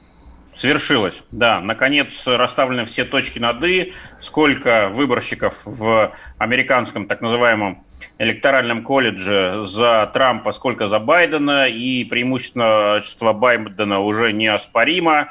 [0.55, 1.59] Свершилось, да.
[1.59, 3.93] Наконец расставлены все точки над «и».
[4.19, 7.83] Сколько выборщиков в американском так называемом
[8.19, 15.29] электоральном колледже за Трампа, сколько за Байдена, и преимущество Байдена уже неоспоримо.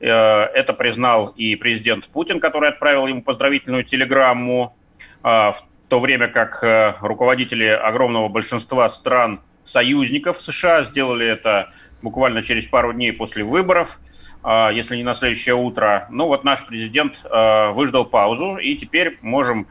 [0.00, 4.74] Э, это признал и президент Путин, который отправил ему поздравительную телеграмму,
[5.22, 12.42] а, в то время как э, руководители огромного большинства стран союзников США сделали это буквально
[12.42, 14.00] через пару дней после выборов,
[14.42, 16.06] а, если не на следующее утро.
[16.10, 19.66] Ну вот наш президент а, выждал паузу, и теперь можем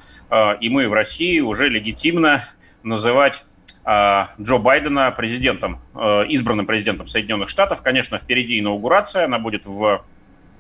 [0.62, 2.43] и мы в России уже легитимно
[2.83, 3.43] называть
[3.85, 5.79] Джо Байдена президентом,
[6.27, 7.81] избранным президентом Соединенных Штатов.
[7.81, 10.03] Конечно, впереди инаугурация, она будет в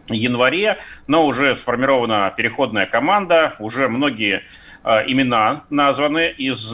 [0.09, 4.45] январе, но уже сформирована переходная команда, уже многие
[4.83, 6.73] имена названы из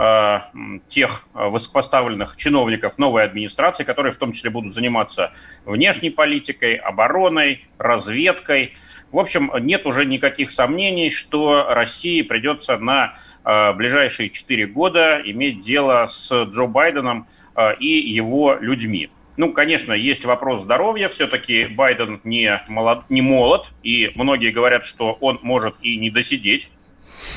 [0.00, 0.42] Э,
[0.86, 5.32] тех высокопоставленных чиновников новой администрации, которые в том числе будут заниматься
[5.64, 8.74] внешней политикой, обороной, разведкой.
[9.10, 15.62] В общем, нет уже никаких сомнений, что России придется на э, ближайшие четыре года иметь
[15.62, 19.10] дело с Джо Байденом э, и его людьми.
[19.36, 21.08] Ну, конечно, есть вопрос здоровья.
[21.08, 26.68] Все-таки Байден не молод, не молод, и многие говорят, что он может и не досидеть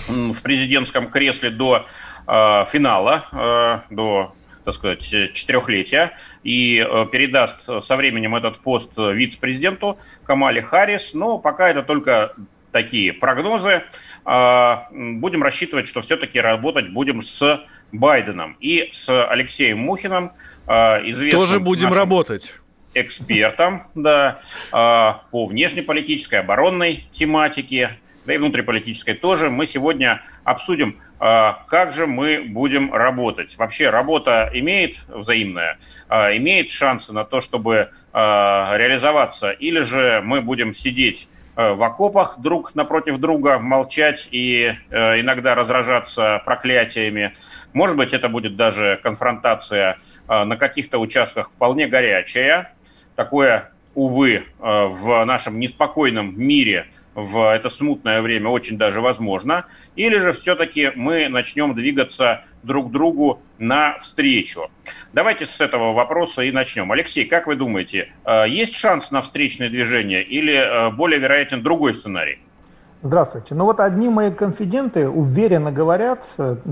[0.08, 1.86] в президентском кресле до
[2.28, 10.00] Э, финала, э, до так сказать, четырехлетия и э, передаст со временем этот пост вице-президенту
[10.24, 11.14] Камали Харрис.
[11.14, 12.36] Но пока это только
[12.72, 13.84] такие прогнозы.
[14.24, 20.32] Будем рассчитывать, что все-таки работать будем с Байденом и с Алексеем Мухиным.
[20.68, 22.62] Известным Тоже будем работать
[22.94, 24.40] экспертом да,
[24.72, 32.44] по внешнеполитической, оборонной тематике да и внутриполитической тоже, мы сегодня обсудим, а, как же мы
[32.48, 33.58] будем работать.
[33.58, 40.42] Вообще работа имеет взаимная, а, имеет шансы на то, чтобы а, реализоваться, или же мы
[40.42, 47.34] будем сидеть в окопах друг напротив друга, молчать и иногда разражаться проклятиями.
[47.74, 49.98] Может быть, это будет даже конфронтация
[50.30, 52.74] на каких-то участках вполне горячая.
[53.18, 60.34] Такое, увы, в нашем неспокойном мире– в это смутное время очень даже возможно, или же
[60.34, 64.70] все-таки мы начнем двигаться друг другу навстречу.
[65.14, 66.92] Давайте с этого вопроса и начнем.
[66.92, 71.94] Алексей, как вы думаете, э, есть шанс на встречное движение или э, более вероятен другой
[71.94, 72.40] сценарий?
[73.04, 73.56] Здравствуйте.
[73.56, 76.24] Ну вот одни мои конфиденты уверенно говорят,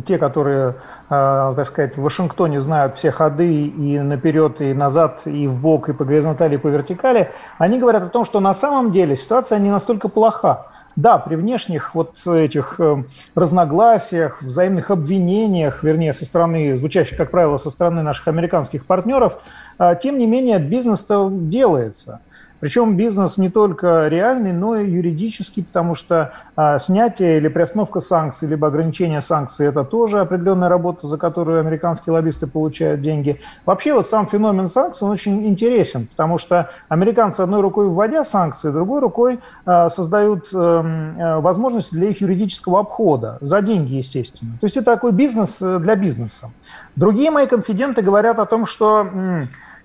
[0.06, 0.76] те, которые,
[1.10, 5.90] э, так сказать, в Вашингтоне знают все ходы и наперед, и назад, и в бок,
[5.90, 9.58] и по горизонтали, и по вертикали, они говорят о том, что на самом деле ситуация
[9.58, 10.68] не настолько плоха.
[10.96, 17.58] да, при внешних вот этих э, разногласиях, взаимных обвинениях, вернее, со стороны, звучащих, как правило,
[17.58, 19.40] со стороны наших американских партнеров,
[19.80, 22.20] э, тем не менее бизнес-то делается.
[22.60, 28.48] Причем бизнес не только реальный, но и юридический, потому что а, снятие или приостановка санкций,
[28.48, 33.40] либо ограничение санкций– это тоже определенная работа, за которую американские лоббисты получают деньги.
[33.66, 38.72] Вообще вот сам феномен санкций, он очень интересен, потому что американцы одной рукой вводя санкции,
[38.72, 44.52] другой рукой а, создают а, возможности для их юридического обхода, за деньги, естественно.
[44.60, 46.52] То есть это такой бизнес э, для бизнеса.
[46.96, 49.08] Другие мои конфиденты говорят о том, что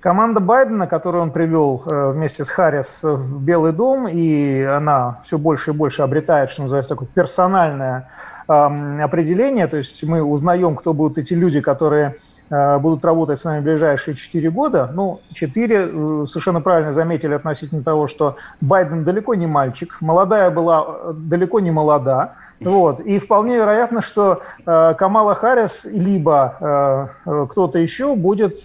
[0.04, 5.38] Команда Байдена, которую он привел э, вместе с Харрис в Белый дом, и она все
[5.38, 8.10] больше и больше обретает, что называется, такое персональное
[8.46, 12.16] определение, то есть мы узнаем, кто будут эти люди, которые
[12.50, 14.90] э, будут работать с нами в ближайшие 4 года.
[14.92, 21.14] Ну, 4, э, совершенно правильно заметили относительно того, что Байден далеко не мальчик, молодая была
[21.14, 23.00] далеко не молода, вот.
[23.00, 28.64] И вполне вероятно, что Камала Харрис либо кто-то еще будет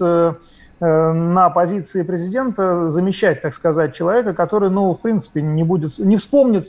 [0.82, 6.16] Э, на позиции президента замещать, так сказать, человека, который, ну, в принципе, не будет, не
[6.16, 6.64] вспомнит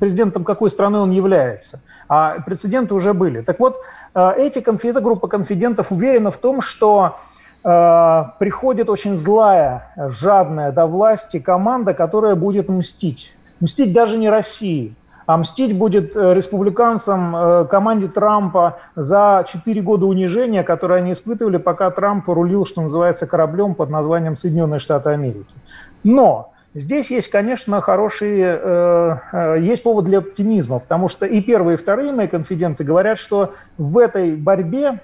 [0.00, 1.80] президентом какой страны он является.
[2.08, 3.42] А прецеденты уже были.
[3.42, 3.82] Так вот,
[4.14, 7.16] э, эти конфиденты, группа конфидентов уверена в том, что
[7.64, 13.36] э, приходит очень злая, жадная до власти команда, которая будет мстить.
[13.60, 14.94] Мстить даже не России,
[15.28, 21.58] а мстить будет э, республиканцам, э, команде Трампа за 4 года унижения, которые они испытывали,
[21.58, 25.54] пока Трамп рулил, что называется, кораблем под названием Соединенные Штаты Америки.
[26.02, 31.78] Но Здесь есть, конечно, хорошие, э, есть повод для оптимизма, потому что и первые, и
[31.78, 35.00] вторые мои конфиденты говорят, что в этой борьбе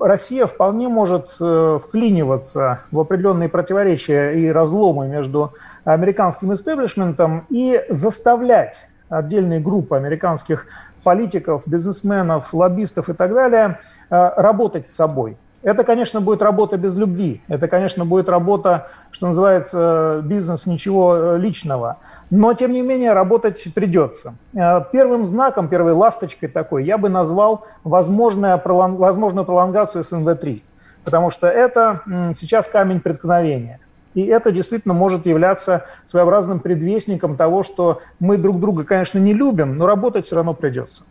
[0.00, 9.60] Россия вполне может вклиниваться в определенные противоречия и разломы между американским истеблишментом и заставлять отдельные
[9.60, 10.66] группы американских
[11.02, 15.36] политиков, бизнесменов, лоббистов и так далее э, работать с собой.
[15.62, 17.42] Это, конечно, будет работа без любви.
[17.48, 21.98] Это, конечно, будет работа, что называется, бизнес ничего э, личного.
[22.30, 24.36] Но, тем не менее, работать придется.
[24.54, 30.62] Э, первым знаком, первой ласточкой такой я бы назвал возможную пролонгацию СНВ-3.
[31.04, 32.02] Потому что это
[32.34, 33.80] сейчас камень преткновения.
[34.14, 39.76] И это действительно может являться своеобразным предвестником того, что мы друг друга, конечно, не любим,
[39.78, 41.04] но работать все равно придется.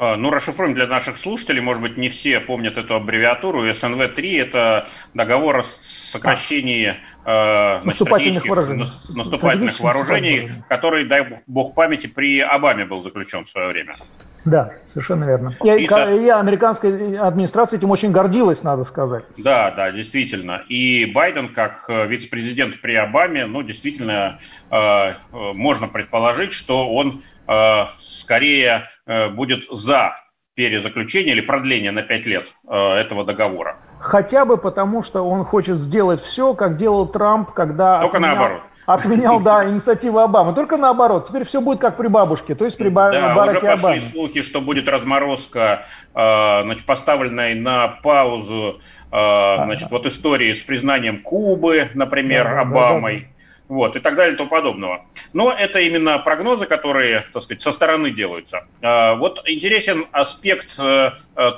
[0.00, 3.68] А, ну, расшифруем для наших слушателей, может быть, не все помнят эту аббревиатуру.
[3.68, 8.84] СНВ-3– это договор о сокращении а, наступательных вооружений,
[9.16, 13.96] наступательных вооружений который, дай бог памяти, при Обаме был заключен в свое время.
[14.44, 15.54] Да, совершенно верно.
[15.62, 19.24] И, и, и американская администрация этим очень гордилась, надо сказать.
[19.36, 20.62] Да, да, действительно.
[20.68, 24.38] И Байден, как э, вице-президент при Обаме, ну, действительно,
[24.70, 30.12] э, э, можно предположить, что он э, скорее э, будет за
[30.54, 33.76] перезаключение или продление на 5 лет э, этого договора.
[34.00, 38.00] Хотя бы потому, что он хочет сделать все, как делал Трамп, когда...
[38.00, 38.36] Только отменял...
[38.36, 40.54] наоборот отменял, да, инициативу Обамы.
[40.54, 44.00] Только наоборот, теперь все будет как при бабушке, то есть при да, Бараке уже пошли
[44.00, 48.80] слухи, что будет разморозка, э, значит, поставленная на паузу,
[49.12, 53.14] э, значит, вот истории с признанием Кубы, например, да, Обамой.
[53.14, 53.32] Да, да, да
[53.68, 55.04] вот, и так далее и тому подобного.
[55.34, 58.64] Но это именно прогнозы, которые, так сказать, со стороны делаются.
[58.80, 61.10] А, вот интересен аспект э,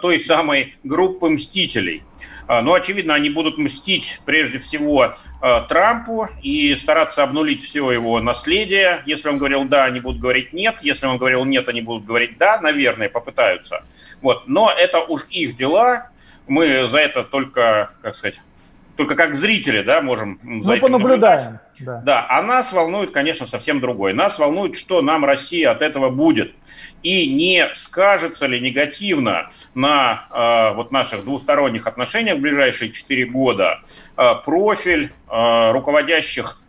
[0.02, 2.02] той самой группы мстителей.
[2.50, 8.20] А, ну, очевидно, они будут мстить прежде всего а, Трампу и стараться обнулить все его
[8.20, 9.04] наследие.
[9.06, 10.78] Если он говорил «да», они будут говорить «нет».
[10.82, 13.84] Если он говорил «нет», они будут говорить «да», наверное, попытаются.
[14.20, 14.48] Вот.
[14.48, 16.10] Но это уж их дела.
[16.48, 18.40] Мы за это только, как сказать,
[18.96, 21.60] только как зрители, да, можем за ну, понаблюдаем.
[21.80, 22.02] Да.
[22.04, 24.14] да, а нас волнует, конечно, совсем другое.
[24.14, 26.54] Нас волнует, что нам Россия от этого будет.
[27.02, 33.80] И не скажется ли негативно на э, вот наших двусторонних отношениях в ближайшие 4 года
[34.16, 36.60] э, профиль э, руководящих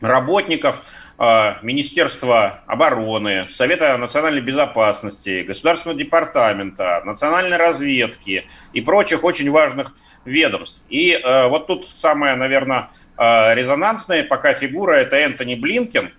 [0.00, 0.82] работников
[1.20, 10.82] Министерства обороны, Совета национальной безопасности, Государственного департамента, национальной разведки и прочих очень важных ведомств.
[10.88, 16.10] И э, вот тут самое, наверное, э, резонансное пока фигура– это Энтони Блинкен,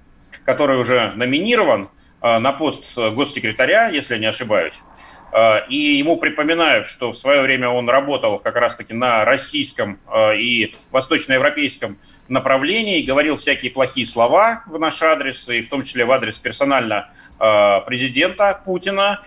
[0.46, 1.90] который уже номинирован
[2.22, 4.76] э, на пост госсекретаря, если я не ошибаюсь.
[5.32, 10.38] Э, и ему припоминают, что в свое время он работал как раз-таки на российском э,
[10.38, 16.12] и восточноевропейском направлении, говорил всякие плохие слова в наш адрес, и в том числе в
[16.12, 19.24] адрес персонально э, президента Путина.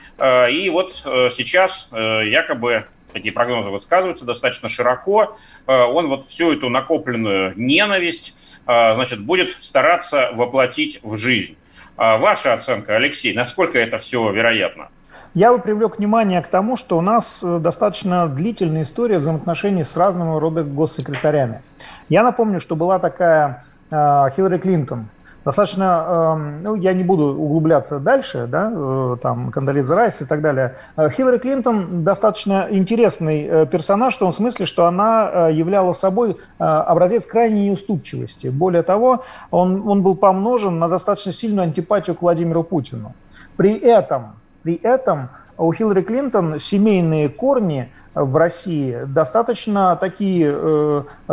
[0.50, 5.36] И вот сейчас якобы такие прогнозы высказываются достаточно широко,
[5.66, 11.56] он вот всю эту накопленную ненависть, значит, будет стараться воплотить в жизнь.
[11.96, 14.90] Ваша оценка, Алексей, насколько это все вероятно?
[15.34, 19.96] Я бы привлек внимание к тому, что у нас э, достаточно длительная история взаимоотношений с
[19.96, 21.60] разного рода госсекретарями.
[22.08, 25.08] Я напомню, что была такая э, Хиллари Клинтон,
[25.44, 30.40] достаточно, э, ну, я не буду углубляться дальше, да, э, там, Кандализа Райс и так
[30.40, 30.76] далее.
[30.96, 37.70] Э, Хиллари Клинтон достаточно интересный персонаж в том смысле, что она являла собой образец крайней
[37.70, 38.46] неуступчивости.
[38.48, 43.14] Более того, он, он был помножен на достаточно сильную антипатию к Владимиру Путину.
[43.56, 51.32] При этом при этом у Хиллари Клинтон семейные корни в России достаточно такие, э, э,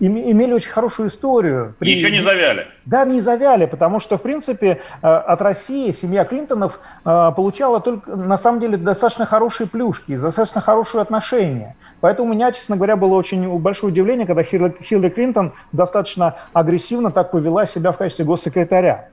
[0.00, 1.74] имели очень хорошую историю.
[1.78, 1.92] При...
[1.92, 2.68] Еще не завяли.
[2.86, 8.16] Да, не завяли, потому что, в принципе, э, от России семья Клинтонов э, получала только,
[8.16, 11.76] на самом деле, достаточно хорошие плюшки, достаточно хорошие отношения.
[12.00, 17.30] Поэтому у меня, честно говоря, было очень большое удивление, когда Хиллари, Клинтон достаточно агрессивно так
[17.30, 19.10] повела себя в качестве госсекретаря.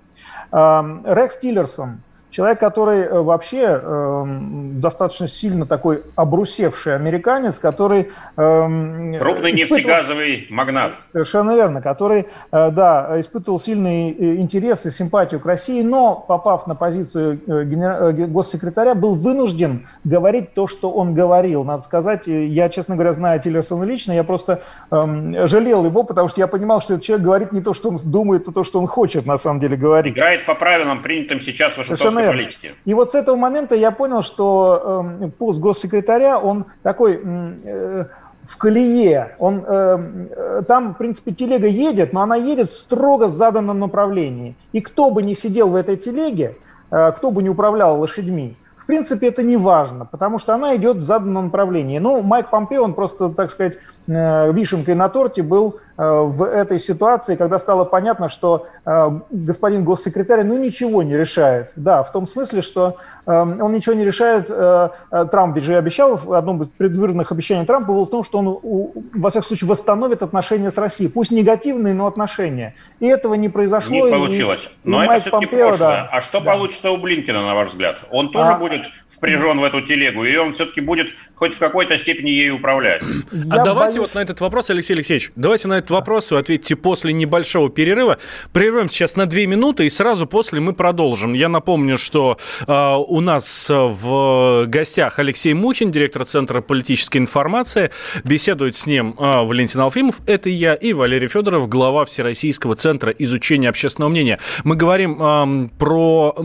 [0.53, 1.99] Э, Рекс Тиллерсон,
[2.37, 4.25] Человек, который э, вообще э,
[4.73, 8.11] достаточно сильно такой обрусевший американец, который...
[8.37, 9.77] Э, Крупный испытывал...
[9.77, 10.93] нефтегазовый магнат.
[11.11, 16.67] Совершенно верно, который, э, да, испытывал сильный э, интерес и симпатию к России, но, попав
[16.67, 18.27] на позицию э, генер...
[18.27, 21.63] госсекретаря, был вынужден говорить то, что он говорил.
[21.63, 24.61] Надо сказать, я, честно говоря, знаю Тиллерсона лично, я просто
[24.91, 27.97] э, жалел его, потому что я понимал, что этот человек говорит не то, что он
[28.03, 30.15] думает, а то, что он хочет на самом деле говорить.
[30.15, 32.75] Играет по правилам, принятым сейчас в Вашингтонской Политики.
[32.85, 37.21] И вот с этого момента я понял, что э, пост госсекретаря, он такой...
[37.63, 38.05] Э,
[38.47, 39.35] в колее.
[39.39, 39.97] Он, э,
[40.31, 44.55] э, там, в принципе, телега едет, но она едет в строго заданном направлении.
[44.71, 46.55] И кто бы ни сидел в этой телеге,
[46.89, 48.55] э, кто бы ни управлял лошадьми,
[48.87, 51.99] принципе, это не важно, потому что она идет в заданном направлении.
[51.99, 53.77] Ну, Майк Помпео, он просто, так сказать,
[54.07, 59.83] э, вишенкой на торте был э, в этой ситуации, когда стало понятно, что э, господин
[59.83, 61.71] госсекретарь, ну, ничего не решает.
[61.75, 64.47] Да, в том смысле, что он ничего не решает.
[64.47, 68.93] Трамп ведь же обещал, в одном из предвыборных обещаний Трампа было в том, что он,
[69.13, 71.09] во всяком случае, восстановит отношения с Россией.
[71.09, 72.73] Пусть негативные, но отношения.
[73.01, 74.07] И этого не произошло.
[74.07, 74.69] Не получилось.
[74.85, 75.89] И, но и это все-таки Помпео, прошлое.
[75.89, 76.51] Да, а что да.
[76.51, 77.97] получится у Блинкина, на ваш взгляд?
[78.11, 81.59] Он тоже а, будет будет впряжен в эту телегу, или он все-таки будет хоть в
[81.59, 83.01] какой-то степени ей управлять?
[83.49, 87.13] А давайте вот на этот вопрос, Алексей Алексеевич, давайте на этот вопрос вы ответите после
[87.13, 88.17] небольшого перерыва.
[88.53, 91.33] Прервем сейчас на две минуты, и сразу после мы продолжим.
[91.33, 97.91] Я напомню, что э, у нас в гостях Алексей Мухин, директор Центра политической информации.
[98.23, 103.69] Беседует с ним э, Валентин Алфимов, это я, и Валерий Федоров, глава Всероссийского центра изучения
[103.69, 104.39] общественного мнения.
[104.63, 106.35] Мы говорим э, про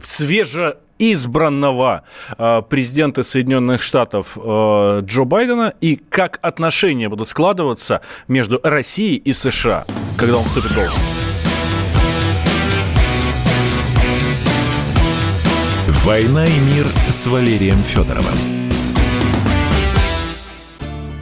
[0.00, 2.04] свеже избранного
[2.36, 9.32] э, президента Соединенных Штатов э, Джо Байдена и как отношения будут складываться между Россией и
[9.32, 9.84] США,
[10.16, 11.14] когда он вступит в должность.
[16.04, 18.36] «Война и мир» с Валерием Федоровым.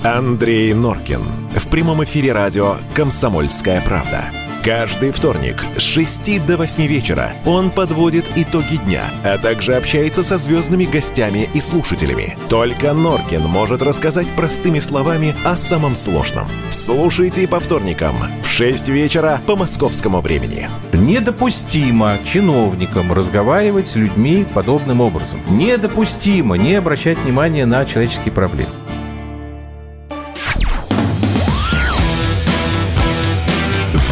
[0.03, 1.23] Андрей Норкин.
[1.55, 4.25] В прямом эфире радио «Комсомольская правда».
[4.65, 10.39] Каждый вторник с 6 до 8 вечера он подводит итоги дня, а также общается со
[10.39, 12.39] звездными гостями и слушателями.
[12.49, 16.47] Только Норкин может рассказать простыми словами о самом сложном.
[16.71, 20.69] Слушайте по вторникам в 6 вечера по московскому времени.
[20.93, 25.41] Недопустимо чиновникам разговаривать с людьми подобным образом.
[25.51, 28.71] Недопустимо не обращать внимания на человеческие проблемы.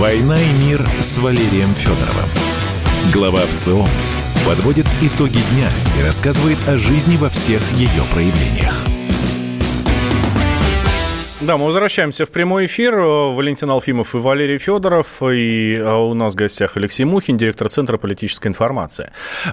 [0.01, 2.31] «Война и мир» с Валерием Федоровым.
[3.13, 3.87] Глава ВЦО
[4.47, 8.83] подводит итоги дня и рассказывает о жизни во всех ее проявлениях.
[11.51, 12.97] Да, мы возвращаемся в прямой эфир.
[12.97, 15.21] Валентин Алфимов и Валерий Федоров.
[15.21, 19.11] И а, у нас в гостях Алексей Мухин, директор Центра политической информации.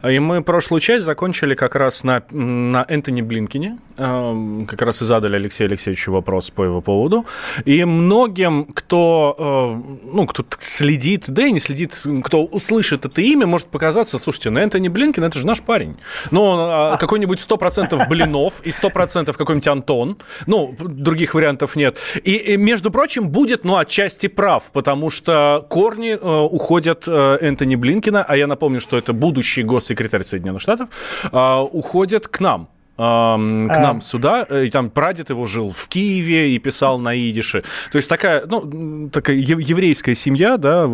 [0.07, 3.79] И мы прошлую часть закончили как раз на, на Энтони Блинкине.
[3.97, 7.25] А, как раз и задали Алексею Алексеевичу вопрос по его поводу.
[7.65, 9.81] И многим, кто, а,
[10.13, 14.59] ну, кто следит, да и не следит, кто услышит это имя, может показаться, слушайте, на
[14.59, 15.97] Энтони Блинкин это же наш парень.
[16.29, 20.17] Ну, какой-нибудь 100% Блинов и 100% какой-нибудь Антон.
[20.45, 21.86] Ну, других вариантов нет.
[22.23, 27.75] И, и между прочим, будет, ну, отчасти прав, потому что корни э, уходят э, Энтони
[27.75, 30.89] Блинкина, а я напомню, что это будущий госсекретарь Соединенных Штатов,
[31.31, 33.79] э, уходят к нам к а.
[33.79, 37.61] нам сюда, э, и там прадед его жил в Киеве и писал на идише.
[37.91, 40.89] То есть такая, ну, такая еврейская семья, да,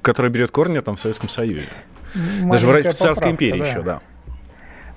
[0.00, 1.66] которая берет корни там в Советском Союзе.
[2.14, 3.66] Маленькая Даже в Царской империи да.
[3.66, 4.00] еще, да.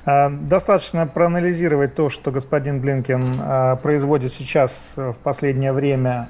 [0.07, 6.29] Достаточно проанализировать то, что господин Блинкен производит сейчас в последнее время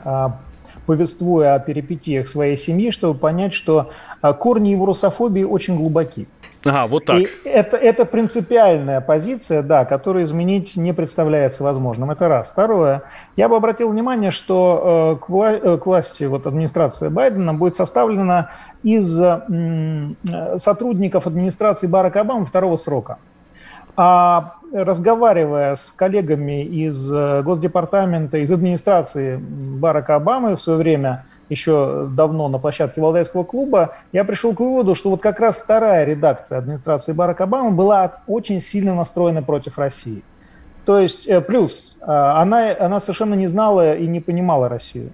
[0.88, 6.28] повествуя о перипетиях своей семьи, чтобы понять, что а, корни его русофобии очень глубоки.
[6.66, 7.20] Ага, вот так.
[7.20, 12.10] И это, это принципиальная позиция, да, которую изменить не представляется возможным.
[12.10, 12.52] Это раз.
[12.52, 13.04] Второе.
[13.36, 17.76] Я бы обратил внимание, что э, к, вла- э, к власти вот, администрация Байдена будет
[17.76, 18.50] составлена
[18.82, 20.16] из э,
[20.56, 23.18] сотрудников администрации Барака Обамы второго срока.
[24.00, 32.08] А разговаривая с коллегами из э, Госдепартамента, из администрации Барака Обамы в свое время, еще
[32.12, 36.60] давно на площадке Валдайского клуба, я пришел к выводу, что вот как раз вторая редакция
[36.60, 40.24] администрации Барака Обамы была очень сильно настроена против России.
[40.86, 45.12] То есть, э, плюс, э, она, она совершенно не знала и не понимала Россию.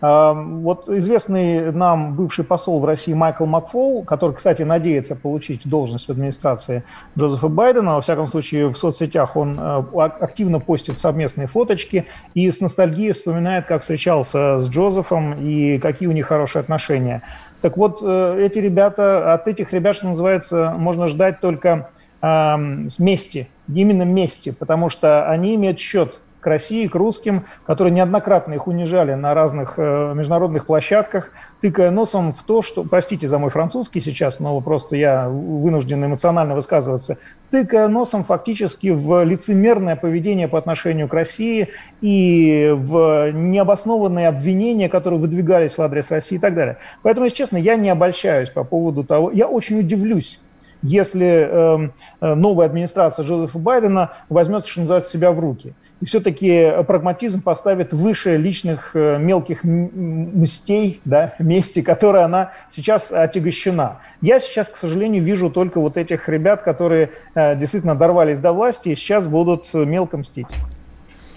[0.00, 6.10] Вот известный нам бывший посол в России Майкл Макфол, который, кстати, надеется получить должность в
[6.10, 6.84] администрации
[7.18, 9.82] Джозефа Байдена, во всяком случае в соцсетях он э,
[10.20, 16.12] активно постит совместные фоточки и с ностальгией вспоминает, как встречался с Джозефом и какие у
[16.12, 17.22] них хорошие отношения.
[17.60, 21.90] Так вот, э, эти ребята, от этих ребят, что называется, можно ждать только
[22.20, 22.56] э,
[22.98, 28.66] мести, именно мести, потому что они имеют счет к России, к русским, которые неоднократно их
[28.66, 34.00] унижали на разных э, международных площадках, тыкая носом в то, что, простите за мой французский
[34.00, 37.18] сейчас, но просто я вынужден эмоционально высказываться,
[37.50, 41.68] тыкая носом фактически в лицемерное поведение по отношению к России
[42.00, 46.78] и в необоснованные обвинения, которые выдвигались в адрес России и так далее.
[47.02, 50.40] Поэтому, если честно, я не обольщаюсь по поводу того, я очень удивлюсь,
[50.82, 56.72] если эм, э, новая администрация Джозефа Байдена возьмет, что называется, себя в руки– и все-таки
[56.86, 64.00] прагматизм поставит выше личных э, мелких мстей, да, мести, которой она сейчас отягощена.
[64.20, 68.90] Я сейчас, к сожалению, вижу только вот этих ребят, которые э, действительно дорвались до власти
[68.90, 70.48] и сейчас будут мелко мстить.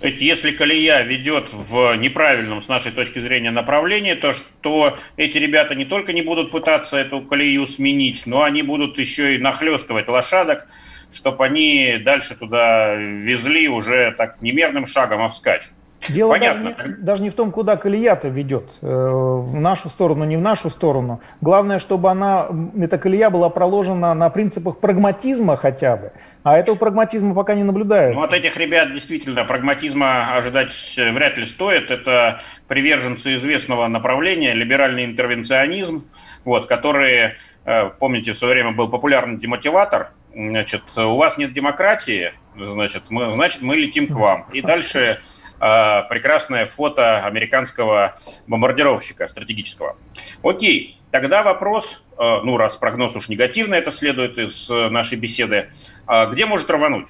[0.01, 5.37] То есть, если колея ведет в неправильном, с нашей точки зрения, направлении, то что эти
[5.37, 10.07] ребята не только не будут пытаться эту колею сменить, но они будут еще и нахлестывать
[10.07, 10.67] лошадок,
[11.11, 15.71] чтобы они дальше туда везли уже так немерным шагом, а вскачь.
[16.07, 16.73] Дело Понятно.
[16.73, 20.41] Даже, не, даже не в том, куда колея-то ведет, э, в нашу сторону, не в
[20.41, 21.21] нашу сторону.
[21.41, 22.47] Главное, чтобы она,
[22.79, 28.17] эта колея была проложена на принципах прагматизма хотя бы, а этого прагматизма пока не наблюдается.
[28.17, 31.91] Ну, от этих ребят действительно прагматизма ожидать вряд ли стоит.
[31.91, 36.05] Это приверженцы известного направления, либеральный интервенционизм,
[36.45, 37.35] вот, которые,
[37.65, 43.33] э, помните, в свое время был популярный демотиватор, значит, у вас нет демократии, значит, мы,
[43.33, 44.45] значит, мы летим к вам.
[44.51, 45.19] И дальше
[45.59, 48.15] э, прекрасное фото американского
[48.47, 49.97] бомбардировщика стратегического.
[50.43, 55.69] Окей, тогда вопрос, э, ну, раз прогноз уж негативный, это следует из нашей беседы,
[56.07, 57.07] э, где может рвануть?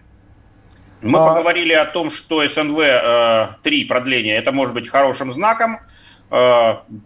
[1.02, 1.28] Мы а...
[1.28, 6.09] поговорили о том, что СНВ-3 э, продление, это может быть хорошим знаком, Э,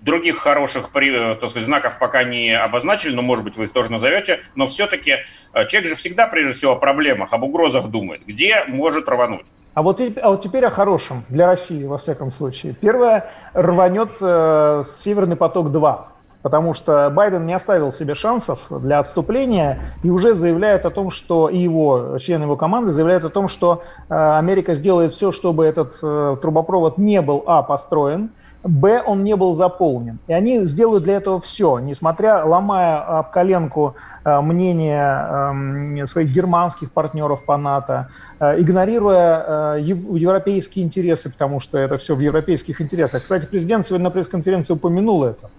[0.01, 3.91] других хороших э, так сказать, знаков пока не обозначили, но, может быть, вы их тоже
[3.91, 4.41] назовете.
[4.55, 5.17] Но все-таки
[5.53, 8.26] э, человек же всегда, прежде всего, о проблемах, об угрозах думает.
[8.26, 9.45] Где может рвануть?
[9.74, 12.74] А вот, а вот теперь о хорошем для России, во всяком случае.
[12.74, 16.13] Первое, рванет э, «Северный поток-2»
[16.43, 21.49] потому что Байден не оставил себе шансов для отступления и уже заявляет о том, что
[21.49, 25.97] и его, члены его команды заявляют о том, что э, Америка сделает все, чтобы этот
[26.03, 28.32] э, трубопровод не был, а, построен,
[28.64, 30.20] Б, он не был заполнен.
[30.28, 36.91] И они сделают для этого все, несмотря, ломая об коленку э, мнение э, своих германских
[36.91, 38.09] партнеров по НАТО,
[38.39, 43.24] э, игнорируя э, ев, европейские интересы, потому что это все в европейских интересах.
[43.24, 45.49] Кстати, президент сегодня на пресс-конференции упомянул это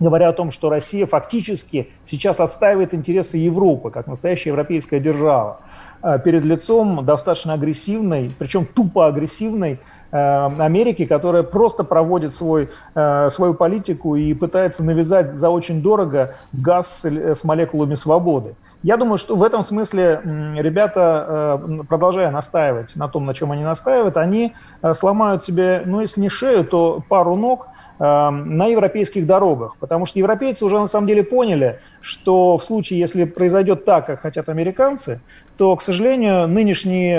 [0.00, 5.60] говоря о том, что Россия фактически сейчас отстаивает интересы Европы, как настоящая европейская держава.
[6.04, 9.80] Э, перед лицом достаточно агрессивной, причем тупо агрессивной
[10.12, 10.16] э,
[10.58, 17.06] Америки, которая просто проводит свой, э, свою политику и пытается навязать за очень дорого газ
[17.06, 18.54] с молекулами свободы.
[18.82, 20.20] Я думаю, что в этом смысле
[20.56, 24.54] ребята, продолжая настаивать на том, на чем они настаивают, они
[24.92, 27.68] сломают себе, ну, если не шею, то пару ног,
[27.98, 29.76] на европейских дорогах.
[29.78, 34.20] Потому что европейцы уже на самом деле поняли, что в случае, если произойдет так, как
[34.20, 35.20] хотят американцы,
[35.56, 37.12] то, к сожалению, нынешний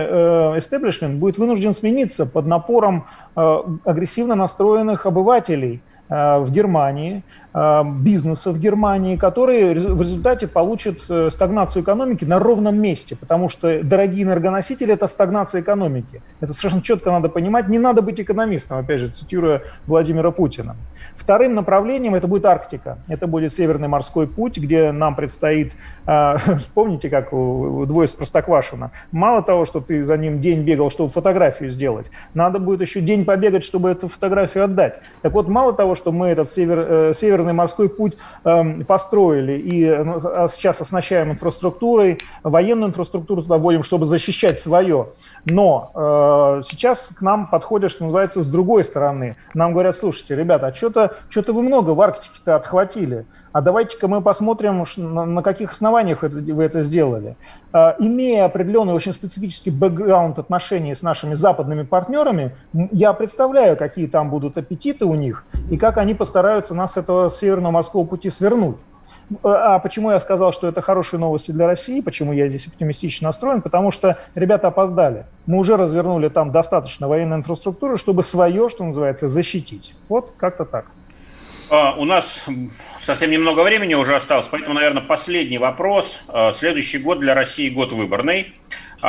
[0.58, 3.06] истеблишмент будет вынужден смениться под напором
[3.36, 7.22] э, агрессивно настроенных обывателей– Э, в Германии, э,
[7.56, 13.82] бизнеса в Германии, который в результате получит э, стагнацию экономики на ровном месте, потому что
[13.82, 16.22] дорогие энергоносители– это стагнация экономики.
[16.42, 17.70] Это совершенно четко надо понимать.
[17.70, 20.76] Не надо быть экономистом, опять же, цитируя Владимира Путина.
[21.16, 22.98] Вторым направлением это будет Арктика.
[23.08, 25.78] Это будет Северный морской путь, где нам предстоит,
[26.08, 26.36] э,
[26.74, 31.70] помните, как двое с Простоквашино, мало того, что ты за ним день бегал, чтобы фотографию
[31.70, 35.00] сделать, надо будет еще день побегать, чтобы эту фотографию отдать.
[35.22, 39.86] Так вот, мало того, что мы этот север, э, Северный морской путь э, построили и
[39.86, 45.10] э, сейчас оснащаем инфраструктурой, военную инфраструктуру туда вводим, чтобы защищать свое,
[45.46, 49.38] но э, сейчас к нам подходят, что называется, с другой стороны.
[49.54, 54.22] Нам говорят, слушайте, ребята, а что-то что вы много в Арктике-то отхватили, а давайте-ка мы
[54.22, 57.38] посмотрим, на, каких основаниях вы это сделали.
[57.74, 62.56] Э, имея определенный очень специфический бэкграунд отношений с нашими западными партнерами,
[62.92, 66.98] я представляю, какие там будут аппетиты у них и как они постараются нас
[67.36, 68.78] Северного морского пути свернуть.
[69.44, 73.62] А почему я сказал, что это хорошие новости для России, почему я здесь оптимистично настроен?
[73.62, 75.26] Потому что ребята опоздали.
[75.48, 79.96] Мы уже развернули там достаточно военной инфраструктуры, чтобы свое, что называется, защитить.
[80.10, 80.86] Вот как-то так.
[81.70, 82.46] А, у нас
[83.02, 86.20] совсем немного времени уже осталось, поэтому, наверное, последний вопрос.
[86.28, 88.54] А, следующий год для России год выборный.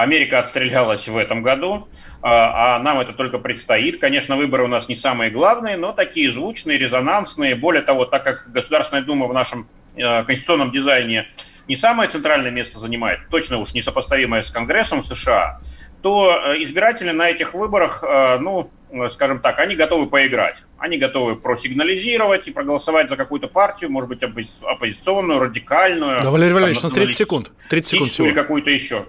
[0.03, 1.89] Америка отстрелялась в этом году,
[2.23, 3.99] а, а нам это только предстоит.
[4.01, 7.55] Конечно, выборы у нас не самые главные, но такие звучные, резонансные.
[7.55, 11.29] Более того, так как Государственная Дума в нашем э, конституционном дизайне
[11.69, 15.61] не самое центральное место занимает, точно уж несопоставимое с Конгрессом США,
[16.03, 18.71] то э, избиратели на этих выборах, э, ну,
[19.11, 20.63] скажем так, они готовы поиграть.
[20.79, 26.21] Они готовы просигнализировать и проголосовать за какую-то партию, может быть, оппозиционную, радикальную.
[26.23, 27.53] Да, Валерий Валерьевич, у нас 30 секунд.
[27.69, 28.27] 30 секунд всего.
[28.29, 29.07] Или какую-то еще.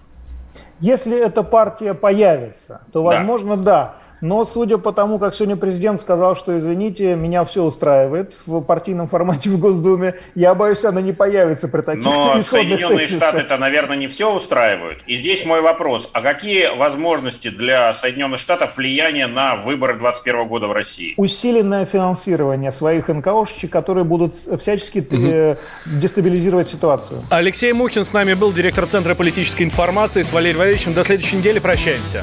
[0.80, 3.64] Если эта партия появится, то, возможно, да.
[3.64, 3.96] да.
[4.22, 9.08] Но судя по тому, как сегодня президент сказал, что, извините, меня все устраивает в партийном
[9.08, 14.08] формате в Госдуме, я боюсь, она не появится при таких Но Соединенные Штаты-то, наверное, не
[14.08, 15.00] все устраивают.
[15.08, 16.10] И здесь мой вопрос.
[16.14, 21.14] А какие возможности для Соединенных Штатов влияния на выборы 2021 года в России?
[21.18, 25.60] Усиленное финансирование своих НКОшечек, которые будут всячески угу.
[25.86, 27.22] дестабилизировать ситуацию.
[27.30, 30.22] Алексей Мухин с нами был, директор Центра политической информации.
[30.22, 32.22] С Валерием Валерьевичем до следующей недели прощаемся.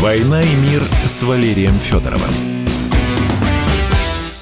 [0.00, 2.65] «Война и мир» с Валерием Федоровым.